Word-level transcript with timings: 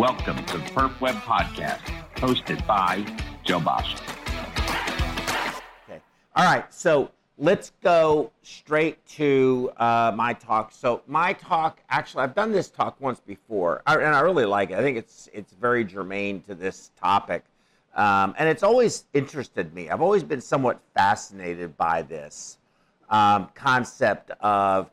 Welcome 0.00 0.42
to 0.46 0.56
the 0.56 0.64
Perf 0.64 0.98
Web 1.02 1.14
Podcast, 1.16 1.82
hosted 2.14 2.66
by 2.66 3.04
Joe 3.44 3.60
Basha. 3.60 3.98
Okay. 5.84 6.00
All 6.34 6.44
right. 6.46 6.64
So 6.72 7.10
let's 7.36 7.72
go 7.82 8.32
straight 8.40 9.06
to 9.08 9.70
uh, 9.76 10.12
my 10.16 10.32
talk. 10.32 10.72
So 10.72 11.02
my 11.06 11.34
talk, 11.34 11.82
actually, 11.90 12.22
I've 12.22 12.34
done 12.34 12.50
this 12.50 12.70
talk 12.70 12.98
once 12.98 13.20
before, 13.20 13.82
and 13.86 14.02
I 14.02 14.20
really 14.20 14.46
like 14.46 14.70
it. 14.70 14.78
I 14.78 14.80
think 14.80 14.96
it's 14.96 15.28
it's 15.34 15.52
very 15.52 15.84
germane 15.84 16.40
to 16.44 16.54
this 16.54 16.92
topic, 16.98 17.44
um, 17.94 18.34
and 18.38 18.48
it's 18.48 18.62
always 18.62 19.04
interested 19.12 19.74
me. 19.74 19.90
I've 19.90 20.00
always 20.00 20.22
been 20.22 20.40
somewhat 20.40 20.80
fascinated 20.94 21.76
by 21.76 22.00
this 22.00 22.56
um, 23.10 23.50
concept 23.54 24.30
of 24.40 24.90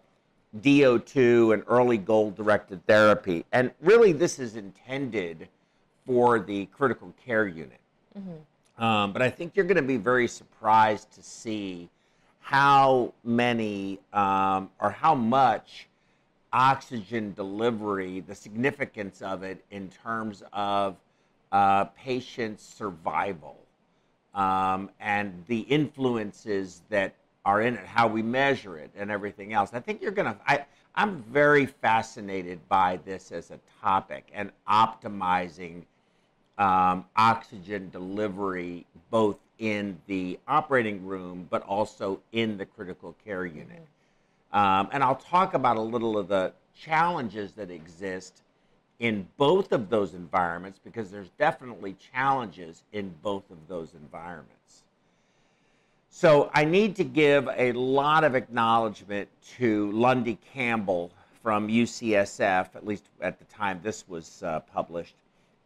DO2 0.61 1.53
and 1.53 1.63
early 1.67 1.97
goal-directed 1.97 2.85
therapy, 2.85 3.45
and 3.51 3.71
really, 3.81 4.11
this 4.11 4.39
is 4.39 4.55
intended 4.55 5.47
for 6.05 6.39
the 6.39 6.65
critical 6.67 7.13
care 7.25 7.47
unit. 7.47 7.79
Mm-hmm. 8.17 8.83
Um, 8.83 9.11
but 9.11 9.21
I 9.21 9.29
think 9.29 9.55
you're 9.55 9.65
going 9.65 9.77
to 9.77 9.81
be 9.81 9.97
very 9.97 10.27
surprised 10.27 11.11
to 11.13 11.23
see 11.23 11.89
how 12.39 13.13
many 13.23 13.99
um, 14.13 14.69
or 14.79 14.91
how 14.91 15.15
much 15.15 15.87
oxygen 16.53 17.33
delivery, 17.33 18.21
the 18.21 18.35
significance 18.35 19.21
of 19.21 19.43
it 19.43 19.63
in 19.71 19.89
terms 19.89 20.43
of 20.53 20.95
uh, 21.51 21.85
patient 21.85 22.59
survival 22.59 23.57
um, 24.33 24.89
and 24.99 25.43
the 25.47 25.59
influences 25.61 26.83
that 26.89 27.13
are 27.47 27.61
in 27.61 27.75
it, 27.75 27.85
how 27.85 28.09
we 28.09 28.21
measure 28.21 28.77
it, 28.77 28.91
and 28.97 29.09
everything 29.09 29.53
else. 29.53 29.69
I 29.73 29.79
think 29.79 30.01
you're 30.01 30.11
going 30.11 30.35
to, 30.35 30.65
I'm 30.95 31.23
very 31.23 31.65
fascinated 31.65 32.59
by 32.67 32.99
this 33.05 33.31
as 33.31 33.51
a 33.51 33.59
topic 33.81 34.27
and 34.33 34.51
optimizing 34.69 35.83
um, 36.57 37.05
oxygen 37.15 37.89
delivery 37.89 38.85
both 39.09 39.37
in 39.59 39.97
the 40.07 40.37
operating 40.45 41.05
room, 41.05 41.47
but 41.49 41.61
also 41.61 42.19
in 42.33 42.57
the 42.57 42.65
critical 42.65 43.15
care 43.23 43.45
unit. 43.45 43.81
Mm-hmm. 44.53 44.57
Um, 44.57 44.89
and 44.91 45.01
I'll 45.01 45.15
talk 45.15 45.53
about 45.53 45.77
a 45.77 45.81
little 45.81 46.17
of 46.17 46.27
the 46.27 46.51
challenges 46.77 47.53
that 47.53 47.71
exist 47.71 48.41
in 48.99 49.25
both 49.37 49.71
of 49.71 49.89
those 49.89 50.13
environments 50.13 50.81
because 50.83 51.11
there's 51.11 51.29
definitely 51.39 51.95
challenges 52.13 52.83
in 52.91 53.13
both 53.21 53.49
of 53.49 53.57
those 53.69 53.93
environments. 53.93 54.83
So 56.09 56.49
I 56.53 56.65
need 56.65 56.95
to 56.95 57.03
give 57.03 57.47
a 57.55 57.71
lot 57.73 58.23
of 58.23 58.33
acknowledgement 58.33 59.29
to 59.57 59.91
Lundy 59.91 60.37
Campbell 60.53 61.11
from 61.43 61.67
UCSF, 61.67 62.75
at 62.75 62.85
least 62.85 63.05
at 63.21 63.39
the 63.39 63.45
time 63.45 63.79
this 63.83 64.07
was 64.07 64.41
uh, 64.43 64.61
published, 64.61 65.15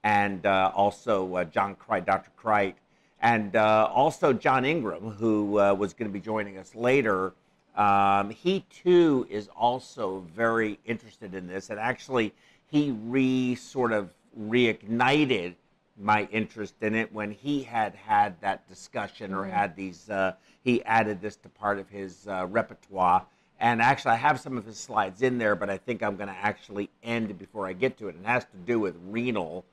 and 0.04 0.46
uh, 0.46 0.72
also 0.76 1.36
uh, 1.36 1.44
John 1.46 1.76
Kreit, 1.76 2.06
Dr. 2.06 2.30
Kreit, 2.38 2.74
and 3.22 3.56
uh, 3.56 3.90
also 3.94 4.34
John 4.34 4.66
Ingram, 4.66 5.12
who 5.12 5.60
uh, 5.60 5.74
was 5.74 5.94
going 5.94 6.10
to 6.10 6.14
be 6.14 6.20
joining 6.20 6.58
us 6.58 6.76
later. 6.76 7.34
Um, 7.76 8.30
he 8.30 8.66
too 8.70 9.26
is 9.30 9.50
also 9.56 10.26
very 10.36 10.80
interested 10.86 11.34
in 11.34 11.48
this, 11.48 11.70
and 11.70 11.80
actually, 11.80 12.34
he 12.68 12.92
re 12.92 13.56
sort 13.56 13.94
of 13.94 14.14
reignited 14.40 15.56
my 15.98 16.28
interest 16.32 16.76
in 16.82 16.96
it 16.96 17.12
when 17.14 17.32
he 17.32 17.64
had 17.64 17.96
had 17.96 18.40
that 18.42 18.68
discussion 18.68 19.34
or 19.34 19.46
had 19.46 19.76
these. 19.76 20.10
Uh, 20.10 20.34
he 20.64 20.84
added 20.84 21.22
this 21.22 21.36
to 21.38 21.50
part 21.50 21.80
of 21.80 21.90
his 21.90 22.28
uh, 22.28 22.46
repertoire. 22.50 23.26
And 23.60 23.82
actually, 23.82 24.12
I 24.12 24.16
have 24.16 24.40
some 24.40 24.58
of 24.58 24.66
his 24.66 24.78
slides 24.78 25.22
in 25.22 25.38
there, 25.38 25.56
but 25.56 25.70
I 25.70 25.78
think 25.78 26.02
I'm 26.02 26.16
going 26.16 26.30
to 26.30 26.36
actually 26.36 26.90
end 27.04 27.38
before 27.38 27.68
I 27.68 27.74
get 27.74 27.98
to 28.00 28.08
it. 28.08 28.16
It 28.16 28.26
has 28.26 28.44
to 28.46 28.58
do 28.66 28.80
with 28.80 28.96
renal 29.08 29.66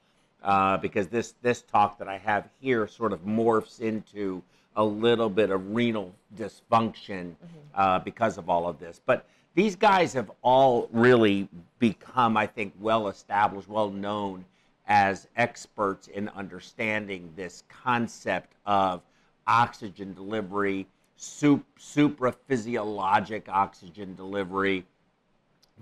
uh, 0.42 0.76
because 0.76 1.08
this 1.08 1.34
this 1.42 1.62
talk 1.62 1.98
that 1.98 2.08
I 2.08 2.18
have 2.18 2.48
here 2.60 2.86
sort 2.86 3.12
of 3.12 3.24
morphs 3.24 3.80
into 3.80 4.42
a 4.76 4.84
little 4.84 5.28
bit 5.30 5.50
of 5.50 5.74
renal 5.74 6.14
dysfunction 6.36 7.30
mm-hmm. 7.32 7.58
uh, 7.74 7.98
because 8.00 8.38
of 8.38 8.48
all 8.48 8.68
of 8.68 8.78
this. 8.78 9.00
But 9.04 9.26
these 9.54 9.74
guys 9.74 10.12
have 10.12 10.30
all 10.42 10.88
really 10.92 11.48
become, 11.78 12.36
I 12.36 12.46
think, 12.46 12.74
well 12.78 13.08
established, 13.08 13.68
well 13.68 13.90
known 13.90 14.44
as 14.88 15.28
experts 15.36 16.08
in 16.08 16.28
understanding 16.30 17.30
this 17.36 17.62
concept 17.68 18.54
of 18.64 19.02
oxygen 19.46 20.14
delivery, 20.14 20.86
sup- 21.16 21.64
supraphysiologic 21.78 23.48
oxygen 23.48 24.14
delivery, 24.14 24.84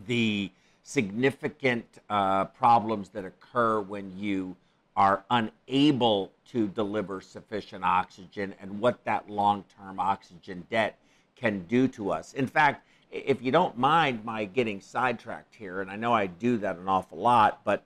the 0.06 0.50
significant 0.82 1.84
uh, 2.10 2.44
problems 2.46 3.08
that 3.10 3.24
occur 3.24 3.80
when 3.80 4.12
you 4.18 4.54
are 4.96 5.24
unable 5.30 6.32
to 6.46 6.68
deliver 6.68 7.20
sufficient 7.20 7.84
oxygen 7.84 8.54
and 8.60 8.80
what 8.80 9.04
that 9.04 9.28
long 9.28 9.64
term 9.78 10.00
oxygen 10.00 10.66
debt 10.70 10.98
can 11.36 11.60
do 11.66 11.86
to 11.86 12.10
us. 12.10 12.32
In 12.32 12.46
fact, 12.46 12.86
if 13.12 13.42
you 13.42 13.52
don't 13.52 13.76
mind 13.78 14.24
my 14.24 14.46
getting 14.46 14.80
sidetracked 14.80 15.54
here, 15.54 15.80
and 15.80 15.90
I 15.90 15.96
know 15.96 16.12
I 16.12 16.26
do 16.26 16.56
that 16.58 16.76
an 16.78 16.88
awful 16.88 17.18
lot, 17.18 17.60
but 17.64 17.84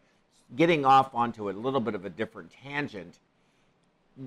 getting 0.57 0.85
off 0.85 1.15
onto 1.15 1.51
a 1.51 1.53
little 1.53 1.81
bit 1.81 1.95
of 1.95 2.05
a 2.05 2.11
different 2.11 2.51
tangent, 2.51 3.19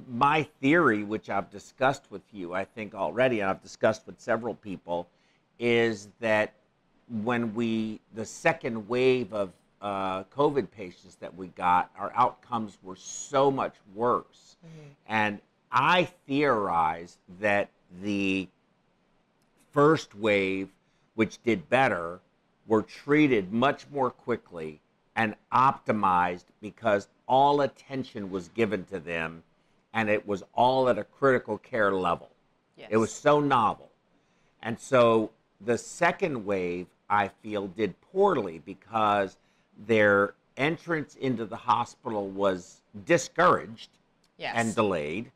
my 0.09 0.43
theory, 0.61 1.03
which 1.03 1.29
I've 1.29 1.49
discussed 1.51 2.03
with 2.09 2.21
you, 2.31 2.53
I 2.53 2.65
think 2.65 2.95
already, 2.95 3.41
and 3.41 3.49
I've 3.49 3.61
discussed 3.61 4.05
with 4.05 4.19
several 4.19 4.55
people, 4.55 5.07
is 5.59 6.07
that 6.19 6.53
when 7.23 7.53
we 7.53 7.99
the 8.15 8.25
second 8.25 8.87
wave 8.87 9.33
of 9.33 9.51
uh, 9.81 10.23
COVID 10.35 10.71
patients 10.71 11.15
that 11.15 11.35
we 11.35 11.47
got, 11.47 11.91
our 11.97 12.11
outcomes 12.15 12.77
were 12.81 12.95
so 12.95 13.51
much 13.51 13.75
worse. 13.93 14.55
Mm-hmm. 14.65 14.89
And 15.07 15.39
I 15.71 16.05
theorize 16.25 17.17
that 17.41 17.69
the 18.01 18.47
first 19.73 20.15
wave, 20.15 20.69
which 21.15 21.43
did 21.43 21.69
better, 21.69 22.21
were 22.65 22.81
treated 22.81 23.51
much 23.51 23.85
more 23.91 24.09
quickly 24.09 24.79
and 25.15 25.35
optimized 25.53 26.45
because 26.61 27.07
all 27.27 27.61
attention 27.61 28.29
was 28.31 28.49
given 28.49 28.83
to 28.85 28.99
them 28.99 29.43
and 29.93 30.09
it 30.09 30.27
was 30.27 30.43
all 30.53 30.89
at 30.89 30.97
a 30.97 31.03
critical 31.03 31.57
care 31.57 31.93
level. 31.93 32.29
Yes. 32.77 32.89
It 32.91 32.97
was 32.97 33.11
so 33.11 33.39
novel. 33.39 33.89
And 34.63 34.79
so 34.79 35.29
the 35.61 35.77
second 35.77 36.45
wave 36.45 36.87
I 37.09 37.27
feel, 37.27 37.67
did 37.67 37.93
poorly 38.01 38.59
because 38.65 39.37
their 39.85 40.33
entrance 40.57 41.15
into 41.15 41.45
the 41.45 41.55
hospital 41.55 42.27
was 42.27 42.81
discouraged 43.05 43.89
yes. 44.37 44.53
and 44.55 44.73
delayed. 44.73 45.31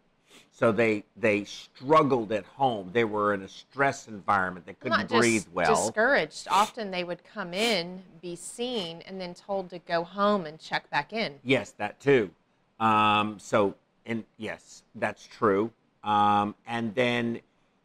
So 0.57 0.71
they 0.71 1.03
they 1.15 1.43
struggled 1.43 2.31
at 2.31 2.43
home. 2.43 2.89
They 2.91 3.03
were 3.03 3.35
in 3.35 3.43
a 3.43 3.47
stress 3.47 4.07
environment. 4.07 4.65
They 4.65 4.73
couldn't 4.73 4.97
Not 4.97 5.07
breathe 5.07 5.43
just 5.43 5.53
well. 5.53 5.85
Discouraged. 5.85 6.47
Often 6.49 6.89
they 6.89 7.03
would 7.03 7.23
come 7.23 7.53
in, 7.53 8.01
be 8.23 8.35
seen, 8.35 9.03
and 9.05 9.21
then 9.21 9.35
told 9.35 9.69
to 9.69 9.77
go 9.77 10.03
home 10.03 10.47
and 10.47 10.59
check 10.59 10.89
back 10.89 11.13
in. 11.13 11.35
Yes, 11.43 11.73
that 11.77 11.99
too. 11.99 12.31
Um, 12.79 13.37
so 13.37 13.75
and 14.07 14.23
yes, 14.37 14.81
that's 14.95 15.27
true. 15.27 15.69
Um, 16.03 16.55
and 16.65 16.95
then 16.95 17.41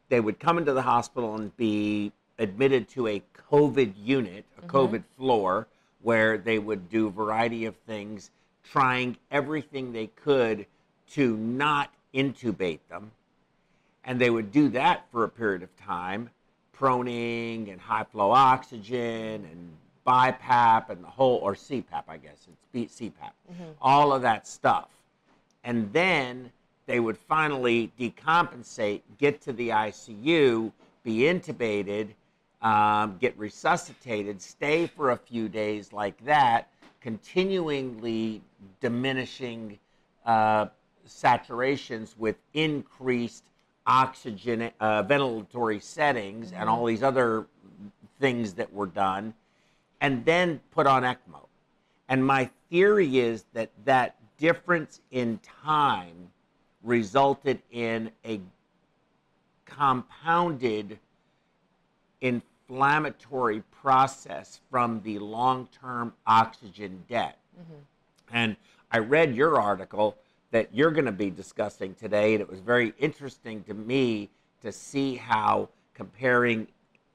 they 0.08 0.20
would 0.20 0.38
come 0.40 0.56
into 0.56 0.72
the 0.72 0.80
hospital 0.80 1.34
and 1.34 1.54
be 1.58 2.10
admitted 2.38 2.88
to 2.90 3.06
a 3.06 3.22
COVID 3.50 3.92
unit, 4.02 4.46
a 4.56 4.62
mm-hmm. 4.62 4.74
COVID 4.74 5.04
floor, 5.18 5.68
where 6.00 6.38
they 6.38 6.58
would 6.58 6.88
do 6.88 7.08
a 7.08 7.10
variety 7.10 7.66
of 7.66 7.76
things, 7.86 8.30
trying 8.64 9.18
everything 9.30 9.92
they 9.92 10.06
could 10.06 10.64
to 11.10 11.36
not 11.36 11.90
intubate 12.14 12.80
them. 12.88 13.10
And 14.04 14.20
they 14.20 14.30
would 14.30 14.50
do 14.50 14.68
that 14.70 15.06
for 15.12 15.24
a 15.24 15.28
period 15.28 15.62
of 15.62 15.74
time, 15.76 16.30
proning 16.76 17.70
and 17.70 17.80
high 17.80 18.04
flow 18.04 18.32
oxygen 18.32 19.46
and 19.50 19.72
BiPAP 20.06 20.88
and 20.90 21.02
the 21.02 21.08
whole, 21.08 21.37
or 21.37 21.54
CPAP, 21.54 22.02
I 22.08 22.16
guess, 22.16 22.48
it's 22.75 23.00
CPAP, 23.00 23.12
mm-hmm. 23.52 23.62
all 23.81 24.12
of 24.12 24.22
that 24.22 24.48
stuff. 24.48 24.88
And 25.64 25.92
then 25.92 26.50
they 26.87 26.98
would 26.98 27.16
finally 27.16 27.92
decompensate, 27.98 29.02
get 29.19 29.40
to 29.42 29.52
the 29.52 29.69
ICU, 29.69 30.72
be 31.04 31.19
intubated, 31.19 32.08
um, 32.62 33.16
get 33.20 33.37
resuscitated, 33.38 34.40
stay 34.40 34.87
for 34.87 35.10
a 35.10 35.16
few 35.16 35.48
days 35.48 35.92
like 35.92 36.22
that, 36.25 36.69
continually 37.00 38.40
diminishing 38.81 39.78
uh, 40.25 40.66
saturations 41.06 42.16
with 42.16 42.37
increased 42.54 43.44
oxygen 43.87 44.70
uh, 44.81 45.02
ventilatory 45.02 45.82
settings 45.82 46.49
mm-hmm. 46.49 46.60
and 46.60 46.69
all 46.69 46.84
these 46.84 47.02
other 47.02 47.46
things 48.20 48.54
that 48.54 48.72
were 48.72 48.87
done, 48.87 49.34
and 50.00 50.25
then 50.25 50.60
put 50.70 50.87
on 50.87 51.02
ECMO. 51.02 51.46
And 52.08 52.25
my 52.25 52.50
theory 52.70 53.19
is 53.19 53.44
that 53.52 53.70
that 53.84 54.16
difference 54.38 55.00
in 55.10 55.40
time 55.64 56.28
resulted 56.82 57.60
in 57.70 58.10
a 58.25 58.40
compounded 59.64 60.99
inflammatory 62.20 63.62
process 63.82 64.60
from 64.70 65.00
the 65.02 65.19
long 65.19 65.69
term 65.81 66.12
oxygen 66.26 67.04
debt. 67.08 67.38
Mm-hmm. 67.58 68.37
And 68.37 68.56
I 68.90 68.99
read 68.99 69.34
your 69.34 69.60
article 69.60 70.16
that 70.52 70.72
you're 70.72 70.90
going 70.90 71.06
to 71.06 71.12
be 71.12 71.31
discussing 71.31 71.94
today, 71.94 72.34
and 72.34 72.40
it 72.40 72.49
was 72.49 72.60
very 72.60 72.94
interesting 72.99 73.64
to 73.64 73.75
me 73.75 74.31
to 74.60 74.70
see 74.70 75.16
how 75.16 75.69
comparing 75.94 76.69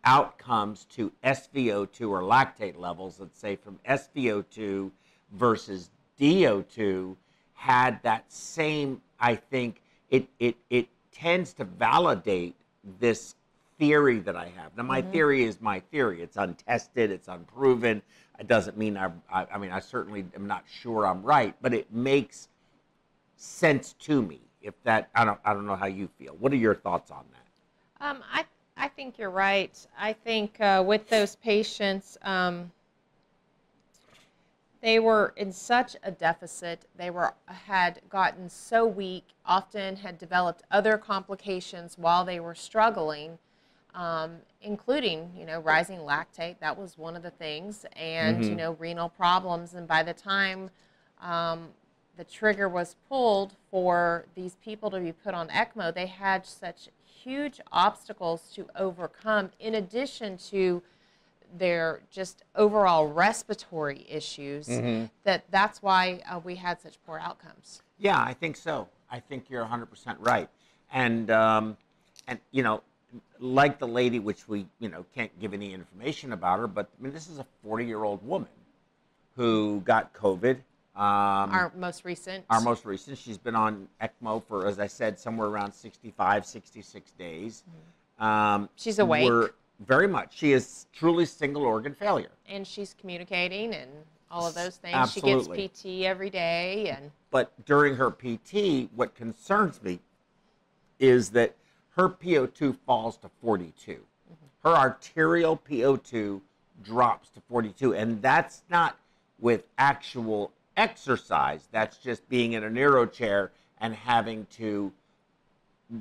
outcomes 0.04 0.86
to 0.86 1.12
SVO2 1.24 2.10
or 2.10 2.22
lactate 2.22 2.78
levels, 2.78 3.20
let's 3.20 3.40
say 3.40 3.56
from 3.56 3.80
SVO2 3.88 4.92
versus 5.34 5.92
DO2, 6.20 7.16
had 7.54 8.02
that 8.04 8.32
same, 8.32 9.02
I 9.20 9.36
think, 9.36 9.82
it, 10.10 10.28
it, 10.40 10.56
it 10.70 10.88
tends 11.12 11.54
to 11.54 11.64
validate 11.64 12.56
this 13.00 13.36
theory 13.78 14.20
that 14.20 14.36
I 14.36 14.52
have. 14.56 14.76
Now, 14.76 14.84
my 14.84 15.02
mm-hmm. 15.02 15.12
theory 15.12 15.44
is 15.44 15.62
my 15.62 15.80
theory. 15.80 16.22
It's 16.22 16.38
untested, 16.38 17.12
it's 17.12 17.28
unproven. 17.28 18.02
It 18.40 18.48
doesn't 18.48 18.78
mean 18.78 18.98
I, 18.98 19.12
I, 19.32 19.46
I 19.54 19.58
mean, 19.58 19.72
I 19.72 19.80
certainly 19.80 20.26
am 20.36 20.48
not 20.48 20.64
sure 20.82 21.06
I'm 21.06 21.22
right, 21.22 21.56
but 21.62 21.74
it 21.74 21.92
makes 21.92 22.48
sense 23.38 23.94
to 24.00 24.22
me. 24.22 24.42
If 24.62 24.74
that, 24.84 25.10
I 25.16 25.24
don't, 25.24 25.40
I 25.46 25.54
don't 25.54 25.66
know 25.66 25.76
how 25.76 25.86
you 25.86 26.10
feel. 26.20 26.36
What 26.40 26.52
are 26.52 26.58
your 26.58 26.76
thoughts 26.76 27.12
on 27.12 27.24
that? 27.32 28.06
Um, 28.06 28.24
I, 28.32 28.44
I 28.76 28.90
think 28.90 29.18
you're 29.18 29.30
right. 29.30 29.88
I 29.98 30.14
think 30.14 30.60
uh, 30.60 30.84
with 30.86 31.08
those 31.10 31.36
patients, 31.38 32.18
um, 32.24 32.72
they 34.82 35.00
were 35.00 35.34
in 35.38 35.52
such 35.52 35.96
a 36.04 36.12
deficit. 36.12 36.86
They 36.96 37.10
were 37.10 37.34
had 37.48 38.02
gotten 38.10 38.50
so 38.50 38.86
weak. 38.86 39.26
Often 39.46 39.98
had 39.98 40.20
developed 40.20 40.64
other 40.70 40.98
complications 40.98 41.98
while 41.98 42.24
they 42.24 42.40
were 42.40 42.54
struggling, 42.54 43.40
um, 43.96 44.38
including 44.62 45.32
you 45.36 45.46
know 45.46 45.60
rising 45.60 46.00
lactate. 46.00 46.60
That 46.60 46.78
was 46.78 46.98
one 46.98 47.16
of 47.16 47.24
the 47.24 47.32
things, 47.32 47.86
and 47.96 48.46
you 48.46 48.56
know 48.56 48.74
renal 48.80 49.10
problems. 49.10 49.74
And 49.74 49.88
by 49.88 50.04
the 50.04 50.14
time 50.14 50.70
um, 51.22 51.70
the 52.18 52.24
trigger 52.24 52.68
was 52.68 52.96
pulled 53.08 53.54
for 53.70 54.26
these 54.36 54.56
people 54.64 54.90
to 54.92 55.00
be 55.00 55.12
put 55.12 55.34
on 55.34 55.48
ECMO, 55.50 55.94
they 55.94 56.08
had 56.08 56.46
such 56.46 56.90
huge 57.06 57.62
obstacles 57.72 58.52
to 58.56 58.68
overcome, 58.76 59.52
in 59.60 59.76
addition 59.76 60.38
to 60.38 60.82
their 61.58 62.02
just 62.12 62.44
overall 62.56 63.08
respiratory 63.08 64.06
issues, 64.10 64.68
that 65.24 65.46
that's 65.50 65.82
why 65.82 66.22
uh, 66.30 66.40
we 66.44 66.56
had 66.56 66.82
such 66.82 66.96
poor 67.06 67.20
outcomes. 67.20 67.82
Yeah, 68.00 68.22
I 68.22 68.34
think 68.34 68.58
so. 68.58 68.88
I 69.10 69.20
think 69.20 69.46
you're 69.50 69.66
100% 69.66 69.88
right. 70.20 70.50
And, 70.92 71.32
um, 71.32 71.78
and 72.28 72.40
you 72.52 72.64
know, 72.64 72.82
like 73.40 73.80
the 73.80 73.88
lady, 73.88 74.20
which 74.20 74.48
we, 74.48 74.66
you 74.80 74.90
know, 74.90 75.06
can't 75.16 75.32
give 75.40 75.54
any 75.54 75.74
information 75.74 76.34
about 76.34 76.60
her, 76.60 76.68
but 76.68 76.90
I 77.00 77.04
mean, 77.04 77.14
this 77.14 77.30
is 77.30 77.40
a 77.40 77.46
40 77.64 77.86
year 77.86 78.04
old 78.04 78.26
woman 78.28 78.50
who 79.36 79.82
got 79.86 80.14
COVID. 80.14 80.58
Um, 80.98 81.52
Our 81.52 81.72
most 81.76 82.06
recent. 82.06 82.44
our 82.50 82.60
most 82.60 82.84
recent, 82.84 83.20
she's 83.20 83.38
been 83.38 83.56
on 83.56 83.88
ECMO 84.02 84.44
for, 84.44 84.66
as 84.68 84.80
I 84.80 84.88
said, 84.88 85.20
somewhere 85.20 85.48
around 85.48 85.72
65, 85.72 86.44
66 86.46 87.12
days. 87.12 87.64
Um, 88.20 88.28
Mm-hmm. 88.28 88.66
She's 88.78 88.98
awake. 88.98 89.32
very 89.80 90.08
much. 90.08 90.36
She 90.36 90.54
is 90.54 90.88
truly 90.92 91.26
single 91.28 91.64
organ 91.64 91.94
failure. 91.94 92.32
and 92.50 92.66
she's 92.66 92.96
communicating 93.00 93.76
and 93.76 93.92
all 94.32 94.48
of 94.48 94.56
those 94.56 94.78
things. 94.78 94.96
Absolutely. 94.96 95.56
She 95.56 95.62
gets 95.68 95.82
PT 95.84 96.06
every 96.06 96.32
day, 96.32 96.90
and 96.90 97.12
But 97.30 97.54
during 97.66 97.96
her 97.96 98.10
PT, 98.10 98.90
what 98.96 99.14
concerns 99.14 99.82
me 99.84 100.00
is 100.98 101.30
that 101.30 101.56
her 101.92 102.10
PO2 102.10 102.76
falls 102.88 103.18
to 103.18 103.30
42. 103.42 104.00
Her 104.64 104.72
arterial 104.76 105.58
PO2 105.70 106.42
drops 106.84 107.30
to 107.30 107.42
42. 107.42 107.94
And 107.94 108.20
that's 108.22 108.64
not 108.70 108.98
with 109.40 109.64
actual 109.78 110.52
exercise, 110.78 111.68
that's 111.72 111.98
just 111.98 112.28
being 112.30 112.54
in 112.54 112.64
a 112.64 112.70
neuro 112.70 113.06
chair 113.06 113.52
and 113.80 113.94
having 113.94 114.46
to 114.52 114.94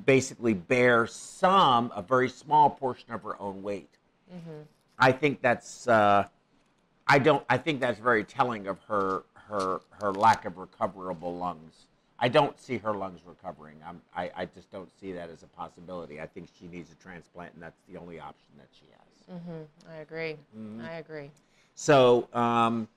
basically 0.05 0.53
bear 0.53 1.07
some, 1.07 1.91
a 1.95 2.01
very 2.01 2.29
small 2.29 2.69
portion 2.69 3.11
of 3.11 3.23
her 3.23 3.39
own 3.41 3.61
weight. 3.63 3.89
I 4.99 5.11
think 5.11 5.41
that's. 5.41 5.87
Uh, 5.87 6.25
I 7.07 7.19
don't. 7.19 7.43
I 7.49 7.57
think 7.57 7.79
that's 7.79 7.99
very 7.99 8.23
telling 8.23 8.67
of 8.67 8.79
her 8.87 9.23
her 9.47 9.81
her 9.91 10.11
lack 10.11 10.45
of 10.45 10.57
recoverable 10.57 11.35
lungs. 11.37 11.85
I 12.19 12.29
don't 12.29 12.59
see 12.59 12.77
her 12.79 12.93
lungs 12.93 13.21
recovering. 13.25 13.77
I'm, 13.85 14.01
I 14.15 14.31
I 14.35 14.45
just 14.45 14.71
don't 14.71 14.89
see 14.99 15.11
that 15.13 15.29
as 15.29 15.43
a 15.43 15.47
possibility. 15.47 16.19
I 16.19 16.25
think 16.25 16.49
she 16.59 16.67
needs 16.67 16.91
a 16.91 16.95
transplant, 16.95 17.53
and 17.53 17.61
that's 17.61 17.79
the 17.89 17.97
only 17.97 18.19
option 18.19 18.49
that 18.57 18.67
she 18.71 18.85
has. 18.91 19.39
I 19.89 19.97
agree. 19.97 20.35
Mm-hmm. 20.57 20.81
I 20.85 20.93
agree. 20.93 21.29
So 21.75 22.27
um, 22.33 22.87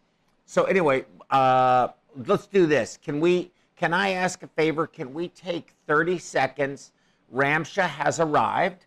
so 0.51 0.65
anyway, 0.65 1.05
uh, 1.31 1.91
let's 2.27 2.49
do 2.49 2.67
this. 2.67 2.99
Can 3.01 3.21
we? 3.21 3.53
Can 3.77 3.95
I 3.95 4.11
ask 4.11 4.43
a 4.43 4.49
favor? 4.49 4.85
Can 4.85 5.15
we 5.15 5.29
take 5.29 5.75
30 5.87 6.19
seconds? 6.19 6.91
Ramsha 7.33 7.87
has 7.87 8.19
arrived, 8.19 8.87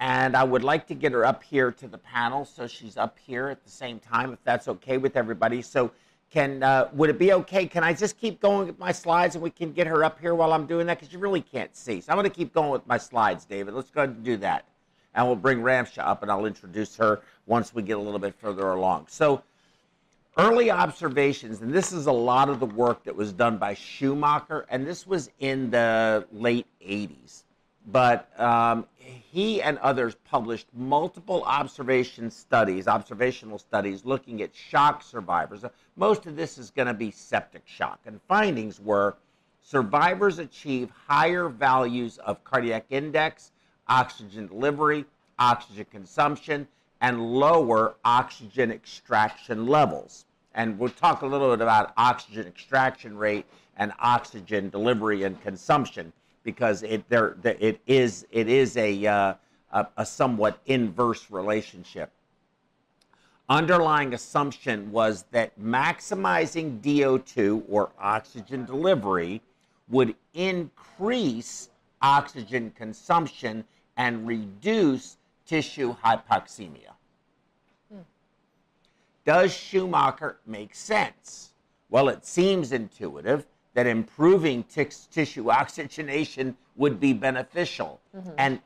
and 0.00 0.36
I 0.36 0.42
would 0.42 0.64
like 0.64 0.84
to 0.88 0.94
get 0.94 1.12
her 1.12 1.24
up 1.24 1.44
here 1.44 1.70
to 1.70 1.86
the 1.86 1.96
panel, 1.96 2.44
so 2.44 2.66
she's 2.66 2.96
up 2.96 3.18
here 3.24 3.46
at 3.46 3.62
the 3.62 3.70
same 3.70 4.00
time, 4.00 4.32
if 4.32 4.42
that's 4.42 4.66
okay 4.66 4.98
with 4.98 5.16
everybody. 5.16 5.62
So, 5.62 5.92
can 6.28 6.64
uh, 6.64 6.88
would 6.92 7.08
it 7.08 7.20
be 7.20 7.32
okay? 7.34 7.66
Can 7.66 7.84
I 7.84 7.92
just 7.92 8.18
keep 8.18 8.40
going 8.40 8.66
with 8.66 8.78
my 8.80 8.90
slides, 8.90 9.36
and 9.36 9.44
we 9.44 9.50
can 9.50 9.70
get 9.70 9.86
her 9.86 10.02
up 10.02 10.18
here 10.20 10.34
while 10.34 10.52
I'm 10.52 10.66
doing 10.66 10.88
that? 10.88 10.98
Because 10.98 11.12
you 11.12 11.20
really 11.20 11.40
can't 11.40 11.76
see. 11.76 12.00
So 12.00 12.10
I'm 12.10 12.18
going 12.18 12.28
to 12.28 12.36
keep 12.36 12.52
going 12.52 12.70
with 12.70 12.84
my 12.88 12.98
slides, 12.98 13.44
David. 13.44 13.74
Let's 13.74 13.90
go 13.90 14.02
ahead 14.02 14.16
and 14.16 14.24
do 14.24 14.36
that, 14.38 14.64
and 15.14 15.24
we'll 15.24 15.36
bring 15.36 15.60
Ramsha 15.60 15.98
up, 15.98 16.22
and 16.22 16.32
I'll 16.32 16.46
introduce 16.46 16.96
her 16.96 17.20
once 17.46 17.72
we 17.72 17.82
get 17.82 17.96
a 17.96 18.00
little 18.00 18.18
bit 18.18 18.34
further 18.34 18.70
along. 18.70 19.06
So 19.08 19.44
early 20.36 20.70
observations, 20.70 21.62
and 21.62 21.72
this 21.72 21.92
is 21.92 22.06
a 22.06 22.12
lot 22.12 22.48
of 22.48 22.60
the 22.60 22.66
work 22.66 23.04
that 23.04 23.16
was 23.16 23.32
done 23.32 23.56
by 23.56 23.74
Shoemaker, 23.74 24.66
and 24.68 24.86
this 24.86 25.06
was 25.06 25.30
in 25.38 25.70
the 25.70 26.26
late 26.32 26.66
80s. 26.86 27.44
But 27.88 28.28
um, 28.38 28.84
he 28.98 29.62
and 29.62 29.78
others 29.78 30.16
published 30.28 30.66
multiple 30.74 31.42
observation 31.44 32.30
studies, 32.30 32.88
observational 32.88 33.58
studies 33.58 34.04
looking 34.04 34.42
at 34.42 34.54
shock 34.54 35.02
survivors. 35.02 35.64
Most 35.96 36.26
of 36.26 36.36
this 36.36 36.58
is 36.58 36.70
going 36.70 36.88
to 36.88 36.94
be 36.94 37.10
septic 37.10 37.62
shock. 37.64 38.00
And 38.04 38.20
findings 38.28 38.80
were 38.80 39.16
survivors 39.62 40.38
achieve 40.38 40.90
higher 41.06 41.48
values 41.48 42.18
of 42.18 42.42
cardiac 42.42 42.86
index, 42.90 43.52
oxygen 43.88 44.48
delivery, 44.48 45.04
oxygen 45.38 45.86
consumption, 45.90 46.66
and 47.00 47.20
lower 47.20 47.94
oxygen 48.04 48.72
extraction 48.72 49.66
levels. 49.66 50.25
And 50.56 50.78
we'll 50.78 50.90
talk 50.90 51.20
a 51.20 51.26
little 51.26 51.50
bit 51.50 51.60
about 51.60 51.92
oxygen 51.96 52.46
extraction 52.46 53.16
rate 53.16 53.44
and 53.76 53.92
oxygen 54.00 54.70
delivery 54.70 55.22
and 55.22 55.40
consumption 55.42 56.12
because 56.42 56.82
it 56.82 57.06
there 57.10 57.36
it 57.44 57.78
is 57.86 58.26
it 58.30 58.48
is 58.48 58.76
a 58.78 59.06
uh, 59.06 59.34
a, 59.72 59.86
a 59.98 60.06
somewhat 60.06 60.58
inverse 60.66 61.30
relationship. 61.30 62.10
Underlying 63.48 64.14
assumption 64.14 64.90
was 64.90 65.24
that 65.30 65.60
maximizing 65.60 66.80
DO2 66.80 67.62
or 67.68 67.90
oxygen 68.00 68.64
delivery 68.64 69.42
would 69.88 70.16
increase 70.34 71.68
oxygen 72.02 72.72
consumption 72.76 73.64
and 73.96 74.26
reduce 74.26 75.18
tissue 75.46 75.94
hypoxemia. 76.02 76.95
Does 79.26 79.52
Shoemaker 79.52 80.38
make 80.46 80.74
sense? 80.74 81.50
Well, 81.90 82.08
it 82.08 82.24
seems 82.24 82.72
intuitive 82.72 83.44
that 83.74 83.86
improving 83.86 84.62
tis- 84.64 85.06
tissue 85.08 85.50
oxygenation 85.50 86.56
would 86.76 86.98
be 87.00 87.12
beneficial. 87.12 88.00
And 88.38 88.60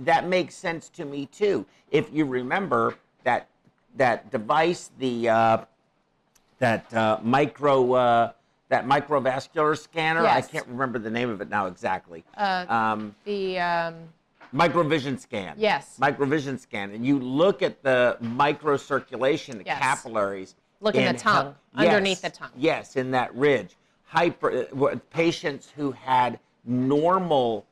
that 0.00 0.26
makes 0.26 0.54
sense 0.56 0.88
to 0.90 1.04
me 1.04 1.26
too. 1.26 1.64
If 1.90 2.12
you 2.12 2.24
remember 2.24 2.96
that 3.22 3.48
that 3.96 4.30
device, 4.30 4.90
the 4.98 5.28
uh, 5.28 5.58
that 6.58 6.92
uh, 6.92 7.18
micro 7.22 7.92
uh, 7.92 8.32
that 8.68 8.86
microvascular 8.86 9.78
scanner, 9.78 10.26
I 10.26 10.40
can't 10.40 10.66
remember 10.66 10.98
the 10.98 11.10
name 11.10 11.30
of 11.30 11.40
it 11.40 11.48
now 11.48 11.66
exactly. 11.66 12.24
Uh, 12.36 12.64
um, 12.68 13.14
the 13.24 13.58
um, 13.58 13.94
microvision 14.56 15.18
scan. 15.20 15.54
Yes. 15.58 15.98
Microvision 16.00 16.58
scan. 16.58 16.90
And 16.90 17.04
you 17.06 17.18
look 17.18 17.62
at 17.62 17.82
the 17.82 18.16
microcirculation, 18.22 19.58
the 19.58 19.64
Yes. 19.66 19.78
capillaries. 19.78 20.54
Look 20.80 20.94
in 20.94 21.02
the 21.02 21.08
and 21.10 21.20
how- 21.20 21.42
tongue, 21.42 21.54
underneath 21.74 22.22
the 22.22 22.30
tongue. 22.30 22.50
Yes, 22.56 22.96
in 22.96 23.10
that 23.12 23.34
ridge. 23.34 23.76
Hyper 24.04 24.66
uh, 24.80 24.96
patients 25.10 25.70
who 25.76 25.92
had 25.92 26.38
normal 26.64 27.66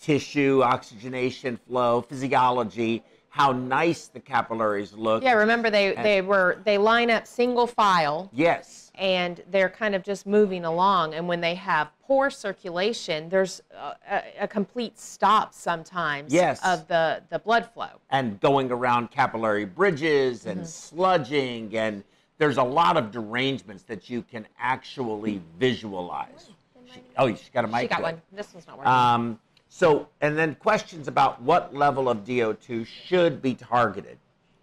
tissue, 0.00 0.62
oxygenation 0.62 1.56
flow, 1.56 2.02
physiology, 2.02 3.02
how 3.30 3.52
nice 3.52 4.08
the 4.08 4.20
capillaries 4.20 4.92
look. 4.92 5.22
yeah, 5.22 5.32
remember 5.32 5.70
they, 5.70 5.92
they 5.94 6.22
were 6.22 6.58
they 6.64 6.76
line 6.78 7.10
up 7.10 7.26
single 7.26 7.66
file 7.66 8.28
Yes. 8.32 8.87
And 8.98 9.42
they're 9.50 9.68
kind 9.68 9.94
of 9.94 10.02
just 10.02 10.26
moving 10.26 10.64
along. 10.64 11.14
And 11.14 11.28
when 11.28 11.40
they 11.40 11.54
have 11.54 11.90
poor 12.02 12.30
circulation, 12.30 13.28
there's 13.28 13.62
a, 14.10 14.22
a, 14.40 14.48
complete 14.48 14.98
stop 14.98 15.54
sometimes 15.54 16.32
Yes. 16.32 16.60
of 16.64 16.88
the, 16.88 17.22
the 17.30 17.38
blood 17.38 17.70
flow. 17.72 18.00
and 18.10 18.40
going 18.40 18.70
around 18.72 19.10
capillary 19.10 19.64
bridges 19.64 20.46
and 20.46 20.58
Mm-hmm. 20.62 21.00
sludging 21.00 21.74
and 21.74 22.02
there's 22.38 22.56
a 22.56 22.62
lot 22.62 22.96
of 22.96 23.10
derangements 23.10 23.82
that 23.84 24.08
you 24.08 24.22
can 24.22 24.46
actually 24.60 25.40
visualize. 25.58 26.50
She, 26.92 27.00
oh, 27.16 27.28
she's 27.28 27.50
got 27.52 27.64
a 27.64 27.68
mic. 27.68 27.82
She 27.82 27.88
got 27.88 28.02
one. 28.02 28.22
This 28.32 28.54
one's 28.54 28.66
not 28.66 28.78
working. 28.78 28.92
Um, 28.92 29.40
so, 29.68 30.08
and 30.20 30.38
then 30.38 30.54
questions 30.54 31.08
about 31.08 31.42
what 31.42 31.74
level 31.74 32.08
of 32.08 32.18
DO2 32.24 32.86
should 32.86 33.42
be 33.42 33.54
targeted. 33.54 34.18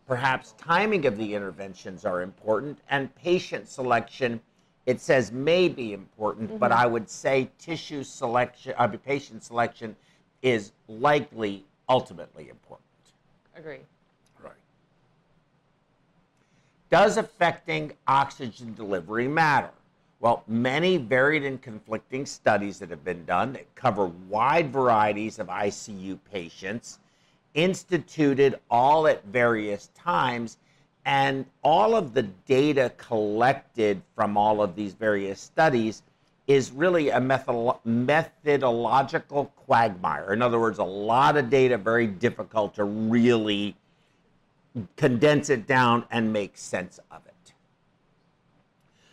Perhaps 0.07 0.53
timing 0.57 1.05
of 1.05 1.17
the 1.17 1.33
interventions 1.33 2.05
are 2.05 2.21
important, 2.21 2.79
and 2.89 3.13
patient 3.15 3.67
selection, 3.67 4.39
it 4.85 5.01
says 5.01 5.31
may 5.31 5.67
be 5.67 5.93
important, 5.93 6.59
but 6.59 6.71
mm-hmm. 6.71 6.81
I 6.81 6.85
would 6.85 7.09
say 7.09 7.49
tissue 7.57 8.03
selection, 8.03 8.75
mean, 8.87 8.99
patient 8.99 9.43
selection 9.43 9.95
is 10.43 10.73
likely 10.87 11.65
ultimately 11.89 12.49
important. 12.49 12.85
Agree. 13.55 13.79
Right. 14.43 14.53
Does 16.91 17.17
affecting 17.17 17.93
oxygen 18.07 18.75
delivery 18.75 19.27
matter? 19.27 19.71
Well, 20.19 20.43
many 20.47 20.97
varied 20.97 21.43
and 21.43 21.61
conflicting 21.61 22.25
studies 22.25 22.79
that 22.79 22.89
have 22.89 23.03
been 23.03 23.25
done 23.25 23.53
that 23.53 23.73
cover 23.75 24.05
wide 24.29 24.71
varieties 24.71 25.39
of 25.39 25.47
ICU 25.47 26.19
patients, 26.31 26.99
instituted 27.55 28.59
all 28.69 29.07
at 29.07 29.25
various 29.25 29.89
times, 29.95 30.57
and 31.05 31.45
all 31.63 31.95
of 31.95 32.13
the 32.13 32.23
data 32.23 32.91
collected 32.97 34.01
from 34.15 34.37
all 34.37 34.61
of 34.61 34.75
these 34.75 34.93
various 34.93 35.41
studies 35.41 36.03
is 36.47 36.71
really 36.71 37.09
a 37.09 37.19
methodolo- 37.19 37.79
methodological 37.83 39.45
quagmire. 39.55 40.31
In 40.33 40.41
other 40.41 40.59
words, 40.59 40.77
a 40.77 40.83
lot 40.83 41.37
of 41.37 41.49
data, 41.49 41.77
very 41.77 42.05
difficult 42.05 42.75
to 42.75 42.83
really 42.83 43.75
condense 44.95 45.49
it 45.49 45.65
down 45.65 46.05
and 46.11 46.31
make 46.31 46.57
sense 46.57 46.99
of 47.09 47.25
it. 47.25 47.53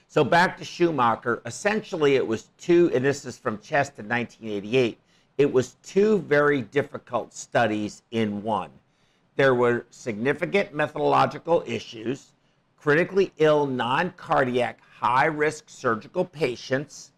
So 0.08 0.24
back 0.24 0.58
to 0.58 0.64
Shoemaker, 0.64 1.40
essentially 1.46 2.16
it 2.16 2.26
was 2.26 2.50
two, 2.58 2.90
and 2.92 3.02
this 3.02 3.24
is 3.24 3.38
from 3.38 3.58
Chest 3.60 3.98
in 3.98 4.08
1988, 4.08 4.98
it 5.38 5.52
was 5.52 5.76
two 5.82 6.18
very 6.18 6.62
difficult 6.62 7.34
studies 7.34 8.02
in 8.10 8.42
one. 8.42 8.70
There 9.36 9.54
were 9.54 9.86
significant 9.90 10.74
methodological 10.74 11.62
issues, 11.66 12.32
critically 12.76 13.32
ill 13.38 13.66
non 13.66 14.10
cardiac 14.16 14.80
high 15.00 15.26
risk 15.26 15.64
surgical 15.68 16.24
patients, 16.24 17.12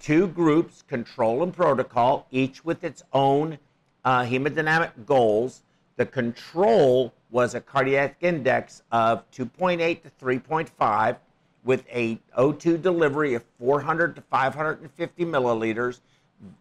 two 0.00 0.28
groups, 0.28 0.82
control 0.88 1.42
and 1.42 1.52
protocol, 1.52 2.26
each 2.30 2.64
with 2.64 2.84
its 2.84 3.02
own 3.12 3.58
uh, 4.04 4.22
hemodynamic 4.22 4.92
goals. 5.04 5.62
The 5.96 6.06
control 6.06 7.12
was 7.30 7.54
a 7.54 7.60
cardiac 7.60 8.16
index 8.20 8.82
of 8.90 9.28
2.8 9.32 10.02
to 10.02 10.10
3.5 10.24 11.16
with 11.64 11.84
a 11.92 12.18
O2 12.38 12.80
delivery 12.80 13.34
of 13.34 13.44
400 13.58 14.16
to 14.16 14.22
550 14.22 15.24
milliliters 15.26 16.00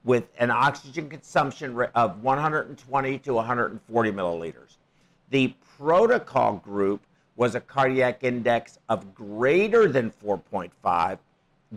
with 0.03 0.25
an 0.37 0.51
oxygen 0.51 1.09
consumption 1.09 1.79
of 1.95 2.21
120 2.23 3.17
to 3.19 3.33
140 3.33 4.11
milliliters. 4.11 4.77
The 5.29 5.53
protocol 5.77 6.55
group 6.57 7.01
was 7.35 7.55
a 7.55 7.61
cardiac 7.61 8.23
index 8.23 8.79
of 8.89 9.15
greater 9.15 9.87
than 9.87 10.11
4.5, 10.11 11.17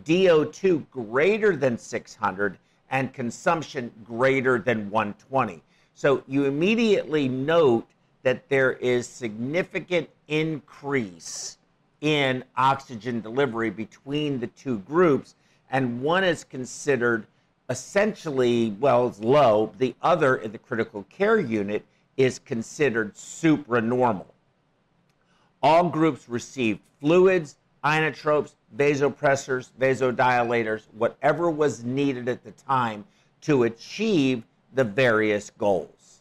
DO2 0.05 0.85
greater 0.91 1.55
than 1.55 1.79
600, 1.79 2.59
and 2.91 3.13
consumption 3.13 3.93
greater 4.05 4.59
than 4.59 4.91
120. 4.91 5.63
So 5.95 6.25
you 6.27 6.47
immediately 6.47 7.29
note 7.29 7.87
that 8.23 8.49
there 8.49 8.73
is 8.73 9.07
significant 9.07 10.09
increase 10.29 11.59
in 12.01 12.43
oxygen 12.57 13.21
delivery 13.21 13.71
between 13.71 14.41
the 14.41 14.49
two 14.49 14.79
groups, 14.81 15.37
and 15.71 16.03
one 16.03 16.25
is 16.25 16.43
considered 16.43 17.27
essentially, 17.69 18.71
well, 18.81 19.09
it's 19.09 19.21
low. 19.21 19.73
The 19.79 19.95
other 20.03 20.37
in 20.37 20.53
the 20.53 20.59
critical 20.59 21.05
care 21.05 21.39
unit 21.39 21.85
is 22.17 22.39
considered 22.39 23.15
supranormal. 23.15 24.27
All 25.63 25.89
groups 25.89 26.29
received 26.29 26.81
fluids, 27.01 27.57
inotropes, 27.85 28.55
vasopressors, 28.77 29.71
vasodilators, 29.79 30.83
whatever 30.93 31.51
was 31.51 31.85
needed 31.85 32.29
at 32.29 32.45
the 32.45 32.53
time 32.53 33.05
to 33.43 33.65
achieve 33.65 34.45
the 34.75 34.85
various 34.85 35.51
goals. 35.51 36.21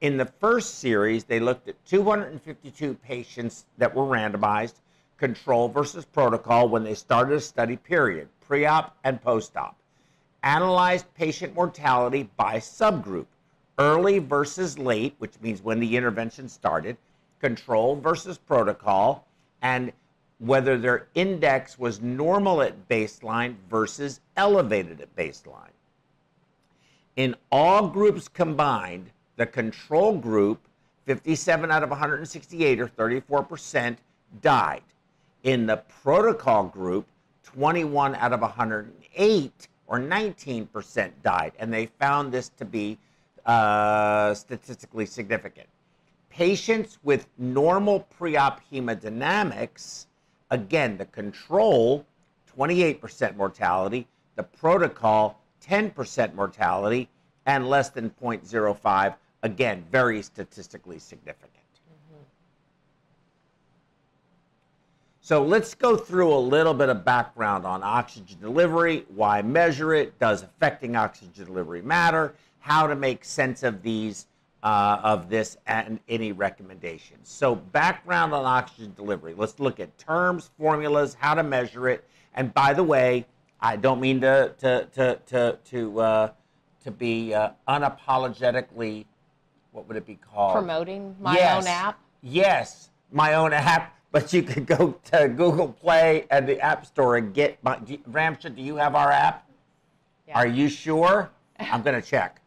In 0.00 0.16
the 0.16 0.24
first 0.24 0.78
series, 0.78 1.24
they 1.24 1.40
looked 1.40 1.68
at 1.68 1.84
252 1.84 2.94
patients 2.94 3.66
that 3.76 3.94
were 3.94 4.04
randomized, 4.04 4.74
control 5.18 5.68
versus 5.68 6.06
protocol 6.06 6.68
when 6.68 6.82
they 6.82 6.94
started 6.94 7.34
a 7.34 7.40
study 7.40 7.76
period, 7.76 8.28
pre 8.50 8.66
op 8.66 8.96
and 9.04 9.22
post 9.22 9.56
op. 9.56 9.76
Analyzed 10.42 11.06
patient 11.14 11.54
mortality 11.54 12.28
by 12.36 12.56
subgroup, 12.56 13.26
early 13.78 14.18
versus 14.18 14.76
late, 14.76 15.14
which 15.18 15.40
means 15.40 15.62
when 15.62 15.78
the 15.78 15.96
intervention 15.96 16.48
started, 16.48 16.96
control 17.40 17.94
versus 17.94 18.38
protocol, 18.38 19.24
and 19.62 19.92
whether 20.38 20.76
their 20.76 21.06
index 21.14 21.78
was 21.78 22.00
normal 22.00 22.60
at 22.60 22.88
baseline 22.88 23.54
versus 23.70 24.20
elevated 24.36 25.00
at 25.00 25.14
baseline. 25.14 25.76
In 27.14 27.36
all 27.52 27.86
groups 27.86 28.26
combined, 28.26 29.10
the 29.36 29.46
control 29.46 30.18
group, 30.18 30.58
57 31.06 31.70
out 31.70 31.84
of 31.84 31.90
168 31.90 32.80
or 32.80 32.88
34%, 32.88 33.96
died. 34.42 34.82
In 35.44 35.66
the 35.66 35.76
protocol 36.02 36.64
group, 36.64 37.06
21 37.54 38.14
out 38.16 38.32
of 38.32 38.40
108 38.40 39.68
or 39.86 39.98
19% 39.98 41.10
died. 41.22 41.52
And 41.58 41.72
they 41.72 41.86
found 41.86 42.32
this 42.32 42.48
to 42.50 42.64
be 42.64 42.98
uh, 43.46 44.34
statistically 44.34 45.06
significant. 45.06 45.66
Patients 46.28 46.98
with 47.02 47.26
normal 47.38 48.00
pre 48.00 48.36
op 48.36 48.60
hemodynamics, 48.70 50.06
again, 50.50 50.96
the 50.96 51.06
control, 51.06 52.04
28% 52.56 53.36
mortality, 53.36 54.06
the 54.36 54.42
protocol, 54.42 55.40
10% 55.66 56.34
mortality, 56.34 57.08
and 57.46 57.68
less 57.68 57.90
than 57.90 58.10
0.05, 58.22 59.14
again, 59.42 59.84
very 59.90 60.22
statistically 60.22 60.98
significant. 60.98 61.50
So 65.22 65.42
let's 65.42 65.74
go 65.74 65.96
through 65.96 66.32
a 66.32 66.38
little 66.38 66.72
bit 66.72 66.88
of 66.88 67.04
background 67.04 67.66
on 67.66 67.82
oxygen 67.82 68.38
delivery, 68.40 69.04
why 69.14 69.42
measure 69.42 69.92
it, 69.92 70.18
does 70.18 70.42
affecting 70.42 70.96
oxygen 70.96 71.44
delivery 71.44 71.82
matter, 71.82 72.34
how 72.58 72.86
to 72.86 72.96
make 72.96 73.24
sense 73.24 73.62
of 73.62 73.82
these, 73.82 74.26
uh, 74.62 74.98
of 75.02 75.28
this, 75.28 75.58
and 75.66 76.00
any 76.08 76.32
recommendations. 76.32 77.28
So 77.28 77.54
background 77.54 78.32
on 78.32 78.46
oxygen 78.46 78.94
delivery. 78.96 79.34
Let's 79.36 79.60
look 79.60 79.78
at 79.78 79.96
terms, 79.98 80.50
formulas, 80.58 81.16
how 81.18 81.34
to 81.34 81.42
measure 81.42 81.88
it. 81.88 82.04
And 82.34 82.52
by 82.54 82.72
the 82.72 82.84
way, 82.84 83.26
I 83.60 83.76
don't 83.76 84.00
mean 84.00 84.22
to 84.22 84.54
to 84.58 84.86
to 84.94 85.16
to 85.26 85.58
to 85.66 86.00
uh, 86.00 86.30
to 86.84 86.90
be 86.90 87.34
uh, 87.34 87.50
unapologetically, 87.68 89.04
what 89.72 89.86
would 89.86 89.98
it 89.98 90.06
be 90.06 90.14
called? 90.16 90.54
Promoting 90.54 91.14
my 91.20 91.34
Yes. 91.36 91.62
own 91.62 91.68
app. 91.68 92.00
Yes, 92.22 92.88
my 93.12 93.34
own 93.34 93.52
app. 93.52 93.99
But 94.12 94.32
you 94.32 94.42
could 94.42 94.66
go 94.66 94.98
to 95.12 95.28
Google 95.28 95.68
Play 95.68 96.26
and 96.30 96.48
the 96.48 96.60
App 96.60 96.84
Store 96.84 97.16
and 97.16 97.32
get. 97.32 97.62
My, 97.62 97.78
do, 97.78 97.96
Ramsha, 98.10 98.54
do 98.54 98.60
you 98.60 98.76
have 98.76 98.94
our 98.94 99.12
app? 99.12 99.46
Yeah. 100.26 100.36
Are 100.38 100.46
you 100.46 100.68
sure? 100.68 101.30
I'm 101.58 101.82
gonna 101.82 102.02
check. 102.02 102.40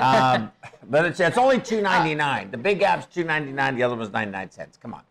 um, 0.00 0.52
but 0.90 1.04
it's, 1.06 1.18
it's 1.18 1.38
only 1.38 1.60
two 1.60 1.80
ninety 1.82 2.14
nine. 2.14 2.50
The 2.50 2.56
big 2.56 2.82
app's 2.82 3.06
two 3.06 3.24
ninety 3.24 3.52
nine. 3.52 3.74
The 3.74 3.82
other 3.82 3.96
one's 3.96 4.12
ninety 4.12 4.30
nine 4.32 4.50
cents. 4.50 4.76
Come 4.80 4.94
on. 4.94 5.02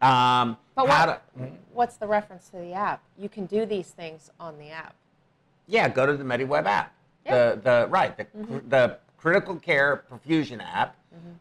Um, 0.00 0.56
But 0.74 0.88
what, 0.88 1.04
to- 1.38 1.48
what's 1.72 1.96
the 1.96 2.06
reference 2.06 2.48
to 2.50 2.56
the 2.58 2.72
app? 2.72 3.02
You 3.16 3.28
can 3.28 3.46
do 3.46 3.64
these 3.66 3.90
things 3.90 4.30
on 4.40 4.58
the 4.58 4.70
app. 4.70 4.94
Yeah, 5.66 5.88
go 5.88 6.06
to 6.06 6.16
the 6.16 6.24
MediWeb 6.24 6.66
app. 6.66 6.92
Yeah. 7.24 7.32
Mm-hmm. 7.52 7.60
The 7.60 7.70
the 7.84 7.86
right 7.90 8.16
the 8.16 8.24
cr- 8.24 8.68
the 8.68 8.98
critical 9.18 9.56
care 9.56 10.02
perfusion 10.10 10.60
app, 10.64 10.96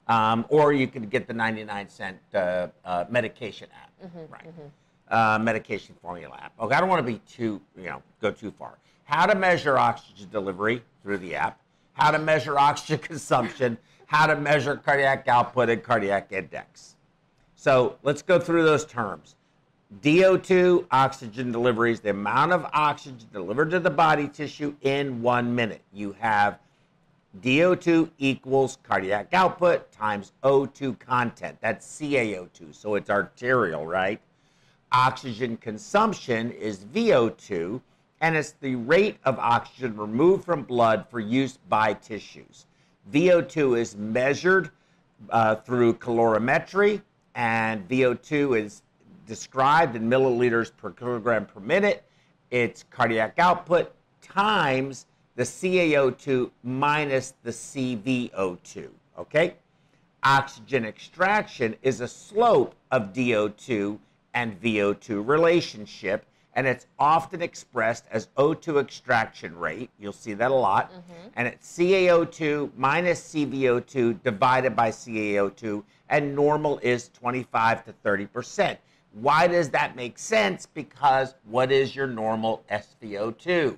um, 0.08 0.46
or 0.50 0.74
you 0.74 0.88
could 0.88 1.10
get 1.10 1.28
the 1.28 1.34
ninety 1.34 1.64
nine 1.64 1.90
cent 1.90 2.18
uh, 2.36 2.68
uh, 2.86 3.06
medication 3.10 3.70
app. 3.82 3.87
Mm-hmm, 4.04 4.32
right. 4.32 4.46
Uh, 5.10 5.40
medication 5.40 5.96
formula 6.02 6.38
app. 6.42 6.54
Okay, 6.60 6.76
I 6.76 6.80
don't 6.80 6.90
want 6.90 7.06
to 7.06 7.12
be 7.12 7.20
too 7.20 7.62
you 7.78 7.86
know 7.86 8.02
go 8.22 8.32
too 8.32 8.52
far. 8.52 8.78
How 9.06 9.26
to 9.26 9.36
measure 9.36 9.78
oxygen 9.78 10.28
delivery 10.32 10.84
through 11.02 11.20
the 11.20 11.36
app. 11.36 11.60
How 11.94 12.12
to 12.12 12.20
measure 12.20 12.60
oxygen 12.60 13.00
consumption. 13.00 13.78
How 14.08 14.28
to 14.28 14.36
measure 14.36 14.76
cardiac 14.78 15.28
output 15.28 15.70
and 15.70 15.84
cardiac 15.84 16.32
index. 16.32 16.96
So 17.56 17.98
let's 18.04 18.22
go 18.22 18.40
through 18.40 18.64
those 18.64 18.86
terms. 18.86 19.36
DO2 20.02 20.86
oxygen 20.92 21.52
delivery 21.52 21.92
is 21.92 22.02
the 22.02 22.10
amount 22.10 22.52
of 22.52 22.66
oxygen 22.74 23.28
delivered 23.32 23.72
to 23.72 23.80
the 23.80 23.90
body 23.90 24.28
tissue 24.28 24.76
in 24.82 25.22
one 25.22 25.56
minute. 25.56 25.82
You 25.94 26.14
have 26.20 26.60
DO2 27.42 28.10
equals 28.18 28.78
cardiac 28.84 29.34
output 29.34 29.92
times 29.92 30.32
O2 30.44 30.98
content. 31.00 31.58
That's 31.62 31.86
CaO2, 32.00 32.74
so 32.74 32.96
it's 32.96 33.10
arterial, 33.10 33.86
right? 33.86 34.20
Oxygen 34.92 35.58
consumption 35.58 36.52
is 36.52 36.86
VO2, 36.86 37.82
and 38.22 38.36
it's 38.36 38.54
the 38.54 38.76
rate 38.76 39.18
of 39.26 39.38
oxygen 39.40 39.96
removed 39.98 40.46
from 40.46 40.64
blood 40.64 41.06
for 41.10 41.20
use 41.20 41.60
by 41.70 41.94
tissues. 41.94 42.66
VO2 43.12 43.78
is 43.78 43.96
measured 43.96 44.72
uh, 45.30 45.56
through 45.56 45.94
calorimetry, 45.96 47.02
and 47.36 47.88
VO2 47.88 48.60
is 48.64 48.82
described 49.28 49.96
in 49.96 50.10
milliliters 50.10 50.72
per 50.76 50.92
kilogram 50.92 51.46
per 51.46 51.60
minute. 51.60 52.04
It's 52.50 52.84
cardiac 52.90 53.38
output 53.38 53.94
times 54.22 55.06
the 55.38 55.44
CaO2 55.44 56.50
minus 56.64 57.36
the 57.44 57.52
CVO2. 57.52 58.90
Okay? 59.18 59.56
Oxygen 60.24 60.84
extraction 60.84 61.76
is 61.84 62.02
a 62.02 62.08
slope 62.08 62.76
of 62.92 63.14
DO2 63.14 64.00
and 64.34 64.60
VO2 64.60 65.26
relationship, 65.26 66.26
and 66.56 66.66
it's 66.66 66.88
often 66.98 67.44
expressed 67.44 68.06
as 68.12 68.30
O2 68.36 68.82
extraction 68.82 69.56
rate. 69.56 69.92
You'll 70.00 70.12
see 70.12 70.34
that 70.34 70.50
a 70.50 70.56
lot. 70.56 70.92
Mm-hmm. 70.92 71.30
And 71.36 71.48
it's 71.48 71.78
CaO2 71.78 72.72
minus 72.76 73.34
CVO2 73.34 74.24
divided 74.24 74.76
by 74.76 74.90
CaO2, 74.90 75.84
and 76.10 76.36
normal 76.36 76.80
is 76.82 77.10
25 77.10 77.86
to 77.86 77.94
30 78.04 78.26
percent. 78.26 78.80
Why 79.14 79.48
does 79.48 79.70
that 79.70 79.96
make 79.96 80.18
sense? 80.18 80.66
Because 80.66 81.36
what 81.46 81.72
is 81.72 81.96
your 81.96 82.08
normal 82.08 82.64
SVO2? 82.72 83.78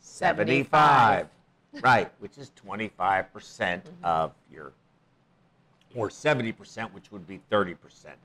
75. 0.00 1.28
right, 1.82 2.10
which 2.18 2.38
is 2.38 2.50
25% 2.66 2.98
mm-hmm. 2.98 4.04
of 4.04 4.32
your, 4.52 4.72
or 5.94 6.08
70%, 6.08 6.92
which 6.92 7.12
would 7.12 7.26
be 7.26 7.40
30%. 7.50 7.76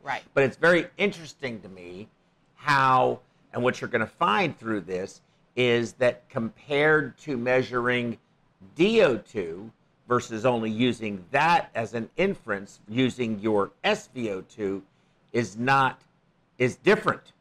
Right. 0.03 0.23
But 0.33 0.43
it's 0.43 0.57
very 0.57 0.87
interesting 0.97 1.61
to 1.61 1.69
me 1.69 2.07
how, 2.55 3.19
and 3.53 3.61
what 3.61 3.81
you're 3.81 3.89
going 3.89 4.01
to 4.01 4.07
find 4.07 4.57
through 4.57 4.81
this 4.81 5.21
is 5.55 5.93
that 5.93 6.27
compared 6.29 7.17
to 7.19 7.37
measuring 7.37 8.17
DO2 8.77 9.69
versus 10.07 10.45
only 10.45 10.69
using 10.69 11.23
that 11.31 11.69
as 11.75 11.93
an 11.93 12.09
inference, 12.17 12.79
using 12.87 13.39
your 13.39 13.71
SVO2 13.83 14.81
is 15.33 15.57
not, 15.57 16.01
is 16.57 16.75
different. 16.77 17.33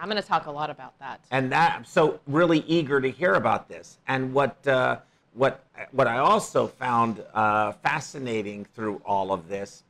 I'm 0.00 0.08
going 0.08 0.20
to 0.20 0.26
talk 0.26 0.46
a 0.46 0.50
lot 0.50 0.70
about 0.70 0.98
that. 0.98 1.20
And 1.30 1.52
that 1.52 1.76
I'm 1.76 1.84
so 1.84 2.20
really 2.26 2.60
eager 2.66 3.00
to 3.02 3.10
hear 3.10 3.34
about 3.34 3.68
this. 3.68 3.98
And 4.08 4.32
what 4.32 4.66
uh, 4.66 4.96
what 5.34 5.62
what 5.92 6.06
I 6.06 6.18
also 6.18 6.66
found 6.66 7.22
uh, 7.34 7.72
fascinating 7.72 8.64
through 8.74 9.02
all 9.04 9.30
of 9.30 9.48
this 9.48 9.84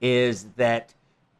is 0.00 0.46
that 0.56 0.94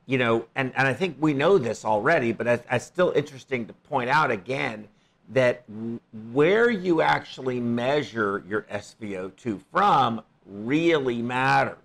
you 0.05 0.19
know, 0.19 0.45
and, 0.57 0.73
and 0.77 0.87
I 0.87 0.93
think 0.93 1.17
we 1.21 1.33
know 1.33 1.59
this 1.59 1.85
already, 1.85 2.33
but 2.33 2.47
it's, 2.47 2.67
it's 2.71 2.85
still 2.85 3.12
interesting 3.15 3.67
to 3.67 3.73
point 3.73 4.11
out 4.11 4.31
again 4.31 4.89
that 5.31 5.62
where 6.33 6.69
you 6.69 7.01
actually 7.01 7.61
measure 7.61 8.43
your 8.47 8.62
SVO2 8.62 9.61
from 9.71 10.23
really 10.45 11.23
matters. 11.23 11.79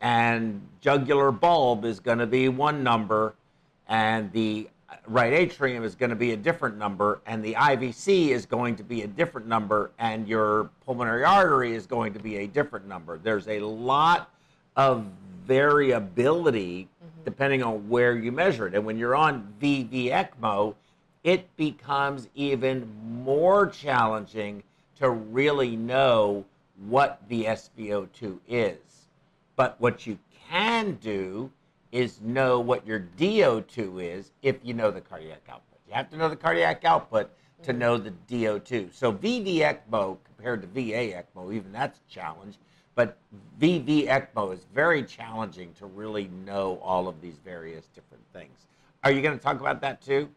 And 0.00 0.60
jugular 0.80 1.32
bulb 1.32 1.86
is 1.86 1.98
going 1.98 2.18
to 2.18 2.26
be 2.26 2.50
one 2.50 2.82
number, 2.82 3.34
and 3.88 4.30
the 4.32 4.68
right 5.06 5.32
atrium 5.32 5.84
is 5.84 5.94
going 5.94 6.10
to 6.10 6.16
be 6.16 6.32
a 6.32 6.36
different 6.36 6.78
number, 6.78 7.20
and 7.26 7.44
the 7.44 7.54
IVC 7.54 8.28
is 8.28 8.46
going 8.46 8.76
to 8.76 8.84
be 8.84 9.02
a 9.02 9.06
different 9.06 9.46
number, 9.46 9.90
and 9.98 10.28
your 10.28 10.70
pulmonary 10.84 11.24
artery 11.24 11.74
is 11.74 11.86
going 11.86 12.12
to 12.12 12.18
be 12.18 12.38
a 12.38 12.46
different 12.46 12.86
number. 12.86 13.18
There's 13.18 13.48
a 13.48 13.60
lot 13.60 14.30
of 14.76 15.06
variability 15.46 16.82
mm-hmm. 16.82 17.24
depending 17.24 17.62
on 17.62 17.88
where 17.88 18.16
you 18.16 18.32
measure 18.32 18.66
it. 18.66 18.74
And 18.74 18.84
when 18.84 18.98
you're 18.98 19.16
on 19.16 19.52
VV 19.60 20.10
ECMO, 20.10 20.74
it 21.22 21.54
becomes 21.56 22.28
even 22.34 22.88
more 23.22 23.66
challenging 23.66 24.62
to 24.96 25.10
really 25.10 25.76
know 25.76 26.44
what 26.86 27.20
the 27.28 27.44
SVO2 27.44 28.38
is. 28.48 28.78
But 29.56 29.80
what 29.80 30.06
you 30.06 30.18
can 30.48 30.98
do 31.00 31.50
is 31.94 32.20
know 32.20 32.58
what 32.58 32.84
your 32.84 33.06
DO2 33.16 34.02
is 34.02 34.32
if 34.42 34.56
you 34.64 34.74
know 34.74 34.90
the 34.90 35.00
cardiac 35.00 35.42
output. 35.48 35.78
You 35.86 35.94
have 35.94 36.10
to 36.10 36.16
know 36.16 36.28
the 36.28 36.34
cardiac 36.34 36.84
output 36.84 37.30
to 37.62 37.70
mm-hmm. 37.70 37.78
know 37.78 37.96
the 37.96 38.12
DO2. 38.28 38.92
So 38.92 39.12
VV 39.12 39.58
ECMO 39.58 40.18
compared 40.24 40.62
to 40.62 40.66
VA 40.68 41.14
ECMO, 41.14 41.54
even 41.54 41.70
that's 41.70 42.00
a 42.00 42.12
challenge. 42.12 42.56
But 42.96 43.16
VV 43.60 44.08
ECMO 44.08 44.52
is 44.52 44.66
very 44.74 45.04
challenging 45.04 45.72
to 45.74 45.86
really 45.86 46.28
know 46.44 46.80
all 46.82 47.06
of 47.06 47.20
these 47.20 47.36
various 47.44 47.86
different 47.94 48.24
things. 48.32 48.66
Are 49.04 49.12
you 49.12 49.22
going 49.22 49.38
to 49.38 49.42
talk 49.42 49.60
about 49.60 49.80
that 49.82 50.02
too? 50.02 50.28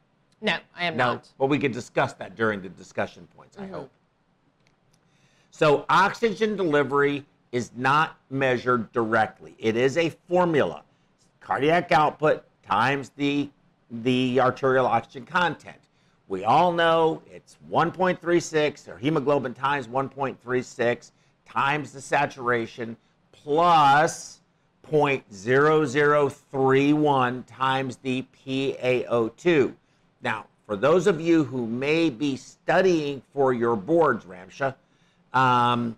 No, 0.41 0.57
I 0.75 0.85
am 0.85 0.95
no? 0.95 1.13
not. 1.13 1.29
Well, 1.39 1.49
we 1.49 1.57
could 1.57 1.71
discuss 1.71 2.13
that 2.13 2.35
during 2.35 2.61
the 2.61 2.69
discussion 2.69 3.27
points, 3.35 3.57
mm-hmm. 3.57 3.73
I 3.73 3.77
hope. 3.79 3.91
So, 5.49 5.85
oxygen 5.89 6.55
delivery 6.55 7.25
is 7.51 7.71
not 7.75 8.17
measured 8.29 8.91
directly, 8.91 9.55
it 9.57 9.75
is 9.75 9.97
a 9.97 10.09
formula 10.27 10.83
cardiac 11.47 11.91
output 11.93 12.43
times 12.61 13.09
the, 13.15 13.49
the 14.03 14.37
arterial 14.37 14.85
oxygen 14.85 15.25
content. 15.25 15.77
We 16.27 16.43
all 16.43 16.73
know 16.73 17.21
it's 17.31 17.55
1.36 17.71 18.89
or 18.89 18.97
hemoglobin 18.97 19.53
times 19.53 19.87
1.36 19.87 21.11
times 21.45 21.93
the 21.93 22.01
saturation 22.01 22.97
plus 23.31 24.41
0.0031 24.91 27.43
times 27.47 27.95
the 28.03 28.25
PaO2. 28.45 29.73
Now, 30.21 30.47
for 30.65 30.75
those 30.75 31.07
of 31.07 31.21
you 31.21 31.45
who 31.45 31.65
may 31.65 32.09
be 32.09 32.35
studying 32.35 33.21
for 33.33 33.53
your 33.53 33.77
boards, 33.77 34.25
Ramsha, 34.25 34.75
um, 35.33 35.95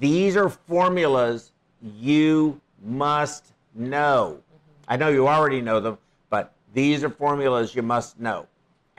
these 0.00 0.34
are 0.34 0.48
formulas 0.48 1.52
you 1.82 2.58
must 2.82 3.52
know. 3.74 4.40
I 4.92 4.96
know 4.96 5.08
you 5.08 5.26
already 5.26 5.62
know 5.62 5.80
them, 5.80 5.96
but 6.28 6.52
these 6.74 7.02
are 7.02 7.08
formulas 7.08 7.74
you 7.74 7.80
must 7.80 8.20
know. 8.20 8.46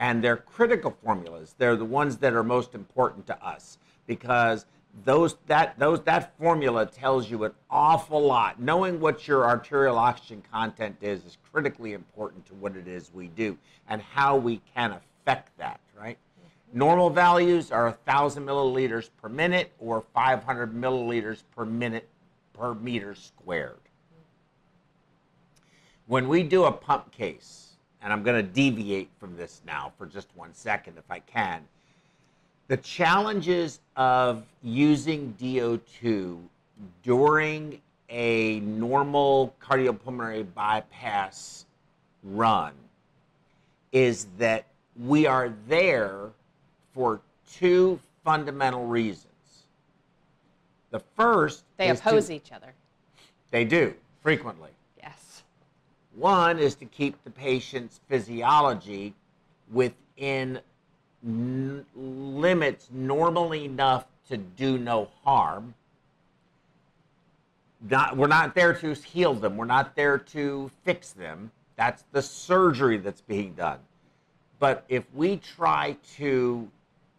And 0.00 0.24
they're 0.24 0.38
critical 0.38 0.90
formulas. 1.04 1.54
They're 1.56 1.76
the 1.76 1.84
ones 1.84 2.16
that 2.16 2.32
are 2.32 2.42
most 2.42 2.74
important 2.74 3.28
to 3.28 3.40
us 3.40 3.78
because 4.08 4.66
those 5.04 5.36
that 5.46 5.78
those 5.78 6.00
that 6.02 6.36
formula 6.36 6.84
tells 6.84 7.30
you 7.30 7.44
an 7.44 7.52
awful 7.70 8.20
lot. 8.20 8.60
Knowing 8.60 8.98
what 8.98 9.28
your 9.28 9.44
arterial 9.44 9.96
oxygen 9.96 10.42
content 10.50 10.96
is 11.00 11.24
is 11.24 11.38
critically 11.52 11.92
important 11.92 12.44
to 12.46 12.54
what 12.54 12.74
it 12.74 12.88
is 12.88 13.12
we 13.14 13.28
do 13.28 13.56
and 13.88 14.02
how 14.02 14.36
we 14.36 14.60
can 14.74 14.90
affect 14.90 15.56
that, 15.58 15.78
right? 15.96 16.18
Normal 16.72 17.08
values 17.08 17.70
are 17.70 17.84
1,000 17.84 18.44
milliliters 18.44 19.10
per 19.22 19.28
minute 19.28 19.70
or 19.78 20.00
500 20.12 20.74
milliliters 20.74 21.44
per 21.54 21.64
minute 21.64 22.08
per 22.52 22.74
meter 22.74 23.14
squared 23.14 23.83
when 26.06 26.28
we 26.28 26.42
do 26.42 26.64
a 26.64 26.72
pump 26.72 27.10
case, 27.12 27.72
and 28.02 28.12
I'm 28.12 28.22
going 28.22 28.36
to 28.36 28.42
deviate 28.42 29.08
from 29.18 29.36
this 29.36 29.62
now 29.66 29.92
for 29.96 30.06
just 30.06 30.28
one 30.34 30.52
second 30.52 30.98
if 30.98 31.10
I 31.10 31.20
can, 31.20 31.62
the 32.68 32.76
challenges 32.78 33.80
of 33.96 34.44
using 34.62 35.34
DO2 35.40 36.38
during 37.02 37.80
a 38.08 38.60
normal 38.60 39.54
cardiopulmonary 39.62 40.46
bypass 40.54 41.66
run 42.22 42.72
is 43.92 44.26
that 44.38 44.66
we 45.02 45.26
are 45.26 45.52
there 45.68 46.30
for 46.92 47.20
two 47.50 47.98
fundamental 48.24 48.86
reasons. 48.86 49.28
The 50.90 51.00
first 51.16 51.64
they 51.76 51.90
oppose 51.90 52.28
to, 52.28 52.34
each 52.34 52.52
other. 52.52 52.72
They 53.50 53.64
do 53.64 53.94
frequently. 54.22 54.70
One 56.16 56.58
is 56.58 56.76
to 56.76 56.84
keep 56.84 57.22
the 57.24 57.30
patient's 57.30 58.00
physiology 58.08 59.14
within 59.72 60.60
n- 61.24 61.84
limits 61.96 62.88
normal 62.92 63.54
enough 63.54 64.06
to 64.28 64.36
do 64.36 64.78
no 64.78 65.08
harm. 65.24 65.74
Not, 67.88 68.16
we're 68.16 68.28
not 68.28 68.54
there 68.54 68.72
to 68.74 68.94
heal 68.94 69.34
them. 69.34 69.56
We're 69.56 69.64
not 69.64 69.96
there 69.96 70.18
to 70.18 70.70
fix 70.84 71.10
them. 71.10 71.50
That's 71.76 72.04
the 72.12 72.22
surgery 72.22 72.98
that's 72.98 73.20
being 73.20 73.54
done. 73.54 73.80
But 74.60 74.84
if 74.88 75.04
we 75.12 75.38
try 75.38 75.96
to 76.16 76.70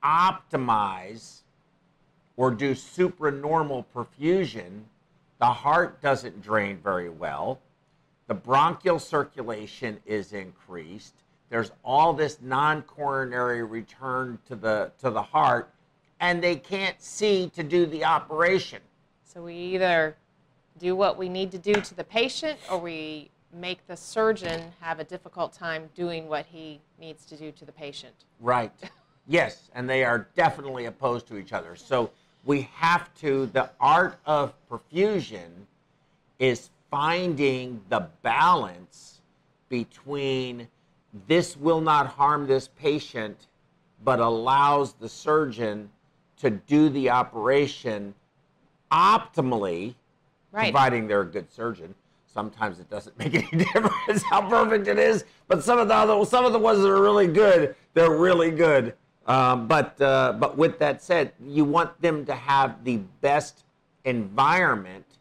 optimize 0.04 1.42
or 2.38 2.52
do 2.52 2.74
supranormal 2.74 3.86
perfusion, 3.94 4.84
the 5.40 5.46
heart 5.46 6.02
doesn't 6.02 6.42
drain 6.42 6.78
very 6.78 7.10
well 7.10 7.60
the 8.28 8.34
bronchial 8.34 9.00
circulation 9.00 10.00
is 10.06 10.34
increased. 10.34 11.14
There's 11.50 11.72
all 11.84 12.14
this 12.14 12.40
non-coronary 12.42 13.64
return 13.64 14.40
to 14.48 14.56
the 14.56 14.92
to 15.00 15.12
the 15.12 15.22
heart, 15.22 15.70
and 16.20 16.42
they 16.42 16.56
can't 16.56 17.00
see 17.02 17.50
to 17.56 17.64
do 17.64 17.86
the 17.86 18.04
operation. 18.04 18.82
So 19.24 19.44
we 19.44 19.54
either 19.54 20.16
do 20.80 20.96
what 20.96 21.18
we 21.18 21.30
need 21.30 21.52
to 21.52 21.58
do 21.58 21.74
to 21.74 21.96
the 21.96 22.04
patient 22.04 22.60
or 22.70 22.80
we 22.80 23.30
make 23.54 23.86
the 23.88 23.96
surgeon 23.96 24.74
have 24.82 25.00
a 25.00 25.04
difficult 25.04 25.54
time 25.54 25.90
doing 25.96 26.28
what 26.28 26.46
he 26.46 26.82
needs 27.00 27.26
to 27.26 27.38
do 27.38 27.52
to 27.54 27.66
the 27.66 27.72
patient. 27.72 28.14
Right. 28.40 28.72
Yes, 29.28 29.72
and 29.74 29.90
they 29.90 30.04
are 30.04 30.28
definitely 30.36 30.86
opposed 30.86 31.26
to 31.30 31.38
each 31.38 31.52
other. 31.52 31.76
So 31.76 32.12
we 32.44 32.70
have 32.76 33.12
to, 33.22 33.48
the 33.48 33.72
art 33.80 34.20
of 34.28 34.54
perfusion 34.70 35.50
is 36.38 36.70
finding 36.96 37.82
the 37.90 38.08
balance 38.22 39.20
between 39.68 40.66
this 41.28 41.58
will 41.58 41.82
not 41.82 42.08
harm 42.08 42.48
this 42.48 42.70
patient, 42.80 43.48
but 44.06 44.22
allows 44.22 44.94
the 44.94 45.10
surgeon 45.10 45.90
to 46.38 46.50
do 46.50 46.88
the 46.88 47.10
operation 47.10 48.16
optimally, 48.94 49.94
Right. 50.54 50.72
providing 50.72 51.06
they're 51.06 51.20
a 51.20 51.26
good 51.26 51.52
surgeon. 51.52 51.94
Sometimes 52.34 52.80
it 52.80 52.90
doesn't 52.90 53.20
make 53.20 53.36
any 53.36 53.66
difference 53.66 54.24
how 54.24 54.48
perfect 54.48 54.88
it 54.88 54.98
is, 54.98 55.26
but 55.50 55.66
some 55.66 55.80
of 55.80 55.90
the 55.90 55.94
other, 55.96 56.24
some 56.26 56.46
of 56.46 56.54
the 56.54 56.60
ones 56.60 56.80
that 56.80 56.88
are 56.88 57.02
really 57.02 57.28
good, 57.28 57.76
they're 57.94 58.16
really 58.18 58.52
good. 58.52 58.94
Um, 59.28 59.68
but 59.68 60.00
uh, 60.00 60.32
but 60.40 60.58
with 60.58 60.80
that 60.80 61.02
said, 61.02 61.34
you 61.46 61.66
want 61.66 62.02
them 62.02 62.26
to 62.26 62.34
have 62.34 62.86
the 62.86 62.98
best 63.20 63.66
environment 64.06 65.15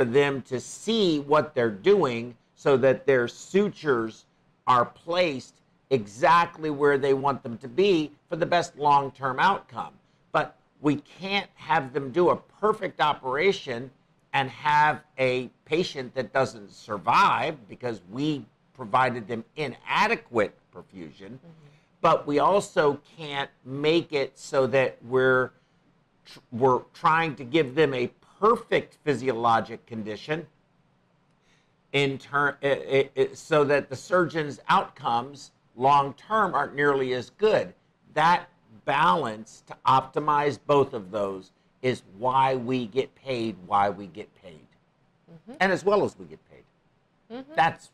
for 0.00 0.06
them 0.06 0.40
to 0.40 0.58
see 0.58 1.18
what 1.20 1.54
they're 1.54 1.68
doing, 1.68 2.34
so 2.54 2.74
that 2.78 3.04
their 3.04 3.28
sutures 3.28 4.24
are 4.66 4.86
placed 4.86 5.56
exactly 5.90 6.70
where 6.70 6.96
they 6.96 7.12
want 7.12 7.42
them 7.42 7.58
to 7.58 7.68
be 7.68 8.10
for 8.30 8.36
the 8.36 8.46
best 8.46 8.78
long-term 8.78 9.38
outcome. 9.38 9.92
But 10.32 10.56
we 10.80 11.02
can't 11.20 11.50
have 11.54 11.92
them 11.92 12.12
do 12.12 12.30
a 12.30 12.36
perfect 12.36 13.02
operation 13.02 13.90
and 14.32 14.48
have 14.48 15.02
a 15.18 15.50
patient 15.66 16.14
that 16.14 16.32
doesn't 16.32 16.72
survive 16.72 17.68
because 17.68 18.00
we 18.10 18.46
provided 18.72 19.28
them 19.28 19.44
inadequate 19.56 20.56
perfusion. 20.74 21.32
Mm-hmm. 21.32 21.68
But 22.00 22.26
we 22.26 22.38
also 22.38 22.98
can't 23.18 23.50
make 23.66 24.14
it 24.14 24.38
so 24.38 24.66
that 24.68 24.96
we're 25.04 25.50
we're 26.52 26.80
trying 26.94 27.34
to 27.36 27.44
give 27.44 27.74
them 27.74 27.92
a 27.92 28.06
perfect 28.40 28.96
physiologic 29.04 29.84
condition 29.86 30.46
in 31.92 32.18
turn 32.18 32.56
it, 32.62 33.12
it, 33.14 33.38
so 33.38 33.64
that 33.64 33.90
the 33.90 33.96
surgeon's 33.96 34.60
outcomes 34.68 35.50
long 35.76 36.14
term 36.14 36.54
aren't 36.54 36.74
nearly 36.74 37.12
as 37.14 37.30
good. 37.30 37.74
That 38.14 38.48
balance 38.84 39.62
to 39.66 39.76
optimize 39.86 40.58
both 40.66 40.94
of 40.94 41.10
those 41.10 41.52
is 41.82 42.02
why 42.18 42.56
we 42.56 42.86
get 42.86 43.14
paid 43.14 43.56
why 43.66 43.90
we 43.90 44.06
get 44.06 44.28
paid. 44.42 44.66
Mm-hmm. 45.30 45.52
And 45.60 45.72
as 45.72 45.84
well 45.84 46.04
as 46.04 46.18
we 46.18 46.26
get 46.26 46.38
paid. 46.50 47.36
Mm-hmm. 47.36 47.52
That's 47.54 47.90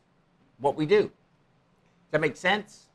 what 0.59 0.75
we 0.75 0.85
do. 0.85 1.03
Does 1.03 1.11
that 2.11 2.21
make 2.21 2.37
sense 2.37 2.86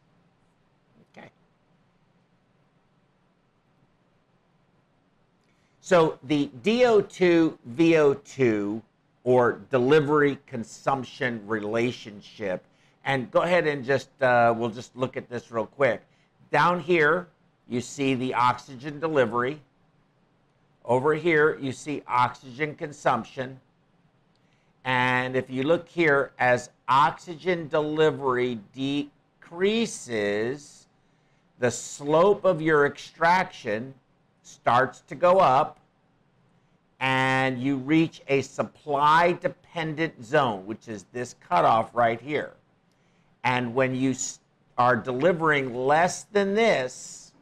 So 5.84 6.18
the 6.22 6.48
DO2 6.62 7.58
VO2 7.74 8.80
or 9.24 9.60
delivery 9.68 10.38
consumption 10.46 11.44
relationship, 11.44 12.64
and 13.04 13.28
go 13.32 13.42
ahead 13.42 13.66
and 13.66 13.84
just 13.84 14.08
uh, 14.22 14.54
we'll 14.56 14.70
just 14.70 14.96
look 14.96 15.16
at 15.16 15.28
this 15.28 15.50
real 15.50 15.66
quick. 15.66 16.02
Down 16.52 16.78
here, 16.78 17.26
you 17.68 17.80
see 17.80 18.14
the 18.14 18.32
oxygen 18.32 19.00
delivery. 19.00 19.60
Over 20.84 21.14
here, 21.14 21.58
you 21.58 21.72
see 21.72 22.04
oxygen 22.06 22.76
consumption. 22.76 23.58
And 24.84 25.34
if 25.34 25.50
you 25.50 25.64
look 25.64 25.88
here, 25.88 26.30
as 26.38 26.70
oxygen 26.88 27.66
delivery 27.66 28.60
decreases, 29.40 30.86
the 31.58 31.72
slope 31.72 32.44
of 32.44 32.62
your 32.62 32.86
extraction 32.86 33.94
starts 34.42 35.00
to 35.08 35.14
go 35.14 35.38
up 35.38 35.78
and 37.00 37.60
you 37.60 37.76
reach 37.76 38.22
a 38.28 38.42
supply 38.42 39.32
dependent 39.32 40.24
zone, 40.24 40.64
which 40.66 40.86
is 40.86 41.04
this 41.12 41.34
cutoff 41.48 41.90
right 41.94 42.20
here. 42.20 42.52
And 43.42 43.74
when 43.74 43.94
you 43.94 44.14
are 44.78 44.96
delivering 44.96 45.74
less 45.74 46.24
than 46.24 46.54
this, 46.54 47.32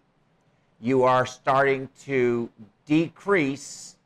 you 0.81 1.03
are 1.03 1.27
starting 1.27 1.89
to 2.05 2.49
decrease 2.87 3.97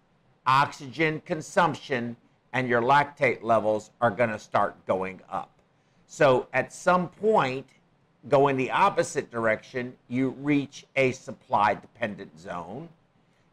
oxygen 0.46 1.22
consumption 1.24 2.16
and 2.52 2.68
your 2.68 2.82
lactate 2.82 3.42
levels 3.42 3.90
are 4.00 4.10
going 4.10 4.30
to 4.30 4.38
start 4.38 4.74
going 4.86 5.20
up. 5.30 5.50
So 6.06 6.48
at 6.52 6.72
some 6.72 7.08
point, 7.08 7.66
going 8.28 8.56
the 8.56 8.70
opposite 8.70 9.30
direction, 9.30 9.94
you 10.08 10.30
reach 10.40 10.86
a 10.96 11.12
supply 11.12 11.74
dependent 11.74 12.38
zone. 12.38 12.88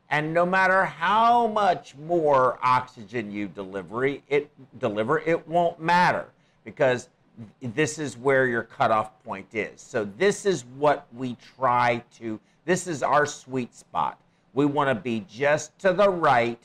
And 0.09 0.33
no 0.33 0.45
matter 0.45 0.83
how 0.83 1.47
much 1.47 1.95
more 1.95 2.59
oxygen 2.61 3.31
you 3.31 3.47
deliver, 3.47 4.05
it 4.05 4.49
deliver, 4.79 5.19
it 5.19 5.47
won't 5.47 5.79
matter 5.79 6.27
because 6.65 7.09
this 7.61 7.97
is 7.97 8.17
where 8.17 8.45
your 8.45 8.63
cutoff 8.63 9.23
point 9.23 9.47
is. 9.53 9.79
So 9.81 10.05
this 10.17 10.45
is 10.45 10.65
what 10.77 11.07
we 11.15 11.37
try 11.55 12.03
to. 12.17 12.39
This 12.65 12.87
is 12.87 13.01
our 13.03 13.25
sweet 13.25 13.73
spot. 13.73 14.19
We 14.53 14.65
want 14.65 14.89
to 14.89 14.95
be 14.95 15.25
just 15.29 15.77
to 15.79 15.93
the 15.93 16.09
right 16.09 16.61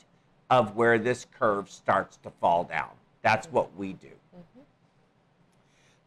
of 0.49 0.75
where 0.75 0.97
this 0.99 1.25
curve 1.39 1.69
starts 1.69 2.17
to 2.17 2.29
fall 2.41 2.65
down. 2.65 2.89
That's 3.21 3.47
what 3.47 3.75
we 3.75 3.93
do. 3.93 4.09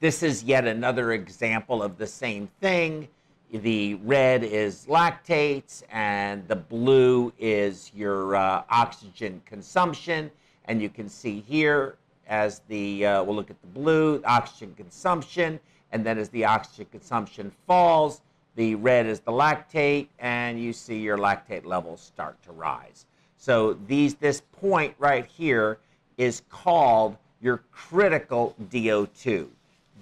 This 0.01 0.23
is 0.23 0.43
yet 0.45 0.67
another 0.67 1.13
example 1.13 1.83
of 1.83 1.99
the 1.99 2.07
same 2.07 2.49
thing. 2.59 3.07
The 3.53 3.97
red 3.97 4.43
is 4.43 4.87
lactates, 4.87 5.83
and 5.91 6.49
the 6.49 6.57
blue 6.57 7.35
is 7.39 7.93
your 7.95 8.35
uh, 8.35 8.63
oxygen 8.71 9.43
consumption. 9.45 10.31
And 10.65 10.81
you 10.81 10.89
can 10.89 11.07
see 11.07 11.45
here, 11.47 11.97
as 12.29 12.63
the 12.67 13.05
uh, 13.05 13.25
we'll 13.25 13.37
look 13.37 13.51
at 13.51 13.61
the 13.61 13.67
blue 13.67 14.23
oxygen 14.25 14.73
consumption, 14.75 15.61
and 15.93 16.03
then 16.03 16.17
as 16.17 16.31
the 16.31 16.47
oxygen 16.47 16.87
consumption 16.91 17.53
falls, 17.67 18.23
the 18.57 18.77
red 18.77 19.05
is 19.05 19.21
the 19.21 19.33
lactate, 19.33 20.09
and 20.19 20.59
you 20.59 20.73
see 20.73 20.99
your 20.99 21.19
lactate 21.19 21.67
levels 21.67 22.01
start 22.01 22.43
to 22.45 22.53
rise. 22.53 23.05
So 23.37 23.75
these 23.87 24.15
this 24.15 24.41
point 24.41 24.95
right 24.99 25.27
here 25.27 25.79
is 26.17 26.41
called 26.49 27.19
your 27.43 27.65
critical 27.71 28.57
DO2 28.71 29.49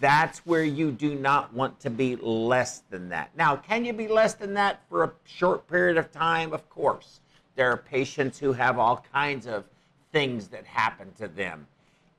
that's 0.00 0.38
where 0.40 0.64
you 0.64 0.90
do 0.90 1.14
not 1.14 1.52
want 1.52 1.80
to 1.80 1.90
be 1.90 2.16
less 2.16 2.82
than 2.90 3.08
that. 3.08 3.30
Now, 3.36 3.56
can 3.56 3.84
you 3.84 3.92
be 3.92 4.08
less 4.08 4.34
than 4.34 4.54
that 4.54 4.80
for 4.88 5.04
a 5.04 5.12
short 5.24 5.66
period 5.68 5.96
of 5.96 6.12
time? 6.12 6.52
Of 6.52 6.68
course. 6.70 7.20
There 7.56 7.70
are 7.72 7.76
patients 7.76 8.38
who 8.38 8.52
have 8.52 8.78
all 8.78 9.04
kinds 9.12 9.46
of 9.46 9.64
things 10.12 10.48
that 10.48 10.64
happen 10.64 11.12
to 11.18 11.28
them. 11.28 11.66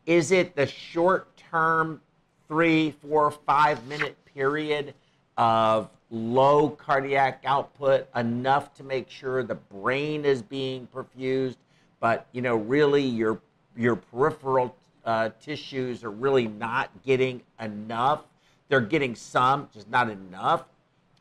Is 0.06 0.32
it 0.32 0.56
the 0.56 0.68
short 0.68 1.38
term, 1.38 2.02
three, 2.48 2.92
four, 2.92 3.32
five 3.32 3.86
minute 3.88 4.18
period 4.26 4.94
of 5.38 5.90
low 6.12 6.70
cardiac 6.70 7.44
output 7.46 8.08
enough 8.16 8.74
to 8.74 8.84
make 8.84 9.10
sure 9.10 9.44
the 9.44 9.56
brain 9.56 10.26
is 10.26 10.42
being 10.42 10.88
perfused, 10.94 11.58
but 12.00 12.28
you 12.32 12.42
know, 12.42 12.56
really 12.56 13.04
your 13.04 13.40
your 13.78 13.96
peripheral 13.96 14.76
uh, 15.10 15.32
tissues 15.42 16.04
are 16.04 16.12
really 16.12 16.48
not 16.48 16.92
getting 17.04 17.42
enough. 17.60 18.26
They're 18.68 18.80
getting 18.80 19.16
some, 19.16 19.68
just 19.74 19.90
not 19.90 20.08
enough. 20.08 20.66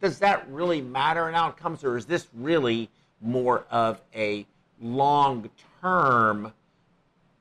Does 0.03 0.19
that 0.19 0.47
really 0.51 0.83
matter 0.83 1.27
in 1.31 1.35
outcomes, 1.35 1.83
or 1.83 1.97
is 1.97 2.05
this 2.05 2.29
really 2.35 2.91
more 3.23 3.65
of 3.71 4.03
a 4.15 4.47
long 4.79 5.49
term 5.81 6.53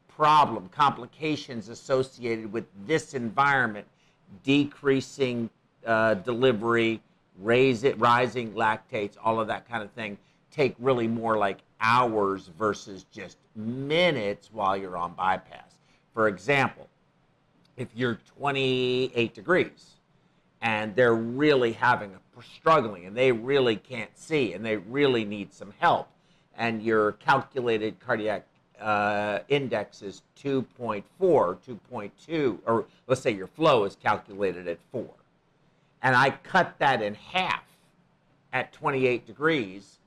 problem, 0.07 0.69
complications 0.69 1.67
associated 1.67 2.49
with 2.53 2.63
this 2.85 3.13
environment, 3.13 3.85
decreasing 4.45 5.49
uh, 5.85 6.13
delivery, 6.13 7.01
raise 7.41 7.83
it, 7.83 7.99
rising 7.99 8.53
lactates, 8.53 9.17
all 9.21 9.41
of 9.41 9.47
that 9.49 9.67
kind 9.67 9.83
of 9.83 9.91
thing, 9.91 10.17
take 10.49 10.75
really 10.79 11.09
more 11.09 11.37
like 11.37 11.57
hours 11.81 12.49
versus 12.57 13.05
just 13.11 13.35
minutes 13.53 14.49
while 14.53 14.77
you're 14.77 14.95
on 14.95 15.11
bypass. 15.11 15.66
For 16.17 16.27
example, 16.27 16.87
if 17.75 17.89
you're 17.95 18.17
28 18.39 19.35
degrees 19.35 19.97
and 20.63 20.95
they're 20.95 21.13
really 21.13 21.73
having 21.73 22.15
a 22.15 22.41
struggling 22.41 23.05
and 23.05 23.15
they 23.15 23.31
really 23.31 23.75
can't 23.75 24.17
see 24.17 24.53
and 24.53 24.65
they 24.65 24.77
really 24.77 25.23
need 25.23 25.53
some 25.53 25.71
help 25.77 26.07
and 26.57 26.81
your 26.81 27.11
calculated 27.11 27.99
cardiac 27.99 28.47
uh, 28.81 29.41
index 29.47 30.01
is 30.01 30.23
2.4 30.43 31.03
2.2 31.19 32.57
or 32.65 32.85
let's 33.05 33.21
say 33.21 33.29
your 33.29 33.45
flow 33.45 33.83
is 33.83 33.95
calculated 33.95 34.67
at 34.67 34.79
4 34.91 35.05
and 36.01 36.15
i 36.15 36.31
cut 36.31 36.73
that 36.79 37.03
in 37.03 37.13
half 37.13 37.63
at 38.53 38.73
28 38.73 39.27
degrees 39.27 39.97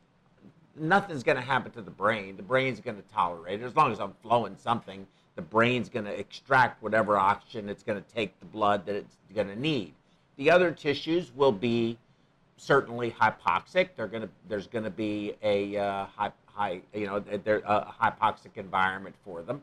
nothing's 0.77 1.23
going 1.23 1.37
to 1.37 1.43
happen 1.43 1.71
to 1.73 1.83
the 1.83 1.91
brain. 1.91 2.37
The 2.37 2.43
brain's 2.43 2.81
going 2.81 2.97
to 2.97 3.03
tolerate 3.13 3.61
it 3.61 3.65
as 3.65 3.77
long 3.77 3.93
as 3.93 4.01
I'm 4.01 4.15
flowing 4.23 4.57
something. 4.57 5.07
The 5.37 5.43
brain's 5.43 5.89
going 5.89 6.05
to 6.05 6.19
extract 6.19 6.83
whatever 6.83 7.17
oxygen 7.17 7.69
it's 7.69 7.83
going 7.83 8.03
to 8.03 8.15
take 8.15 8.39
the 8.41 8.47
blood 8.47 8.87
that 8.87 8.95
it's 8.95 9.17
going 9.35 9.49
to 9.49 9.59
need. 9.59 9.95
The 10.37 10.51
other 10.51 10.71
tissues 10.71 11.33
will 11.35 11.53
be 11.53 11.99
certainly 12.57 13.11
hypoxic. 13.11 13.95
To 13.97 14.29
there's 14.49 14.67
going 14.67 14.85
to 14.85 14.91
be 14.91 15.35
a 15.43 15.77
uh, 15.77 16.07
high, 16.07 16.33
high 16.47 16.81
you 16.95 17.07
know 17.07 17.21
they're 17.21 17.63
a 17.67 17.95
hypoxic 18.01 18.57
environment 18.57 19.15
for 19.25 19.43
them. 19.43 19.63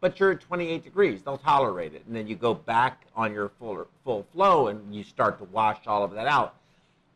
But 0.00 0.20
you're 0.20 0.32
at 0.32 0.40
28 0.40 0.84
degrees, 0.84 1.22
they'll 1.22 1.38
tolerate 1.38 1.94
it, 1.94 2.04
and 2.06 2.14
then 2.14 2.26
you 2.26 2.36
go 2.36 2.52
back 2.52 3.06
on 3.16 3.32
your 3.32 3.50
full 3.58 3.86
full 4.04 4.26
flow 4.34 4.68
and 4.68 4.94
you 4.94 5.02
start 5.02 5.38
to 5.38 5.44
wash 5.44 5.86
all 5.86 6.04
of 6.04 6.10
that 6.12 6.26
out. 6.26 6.56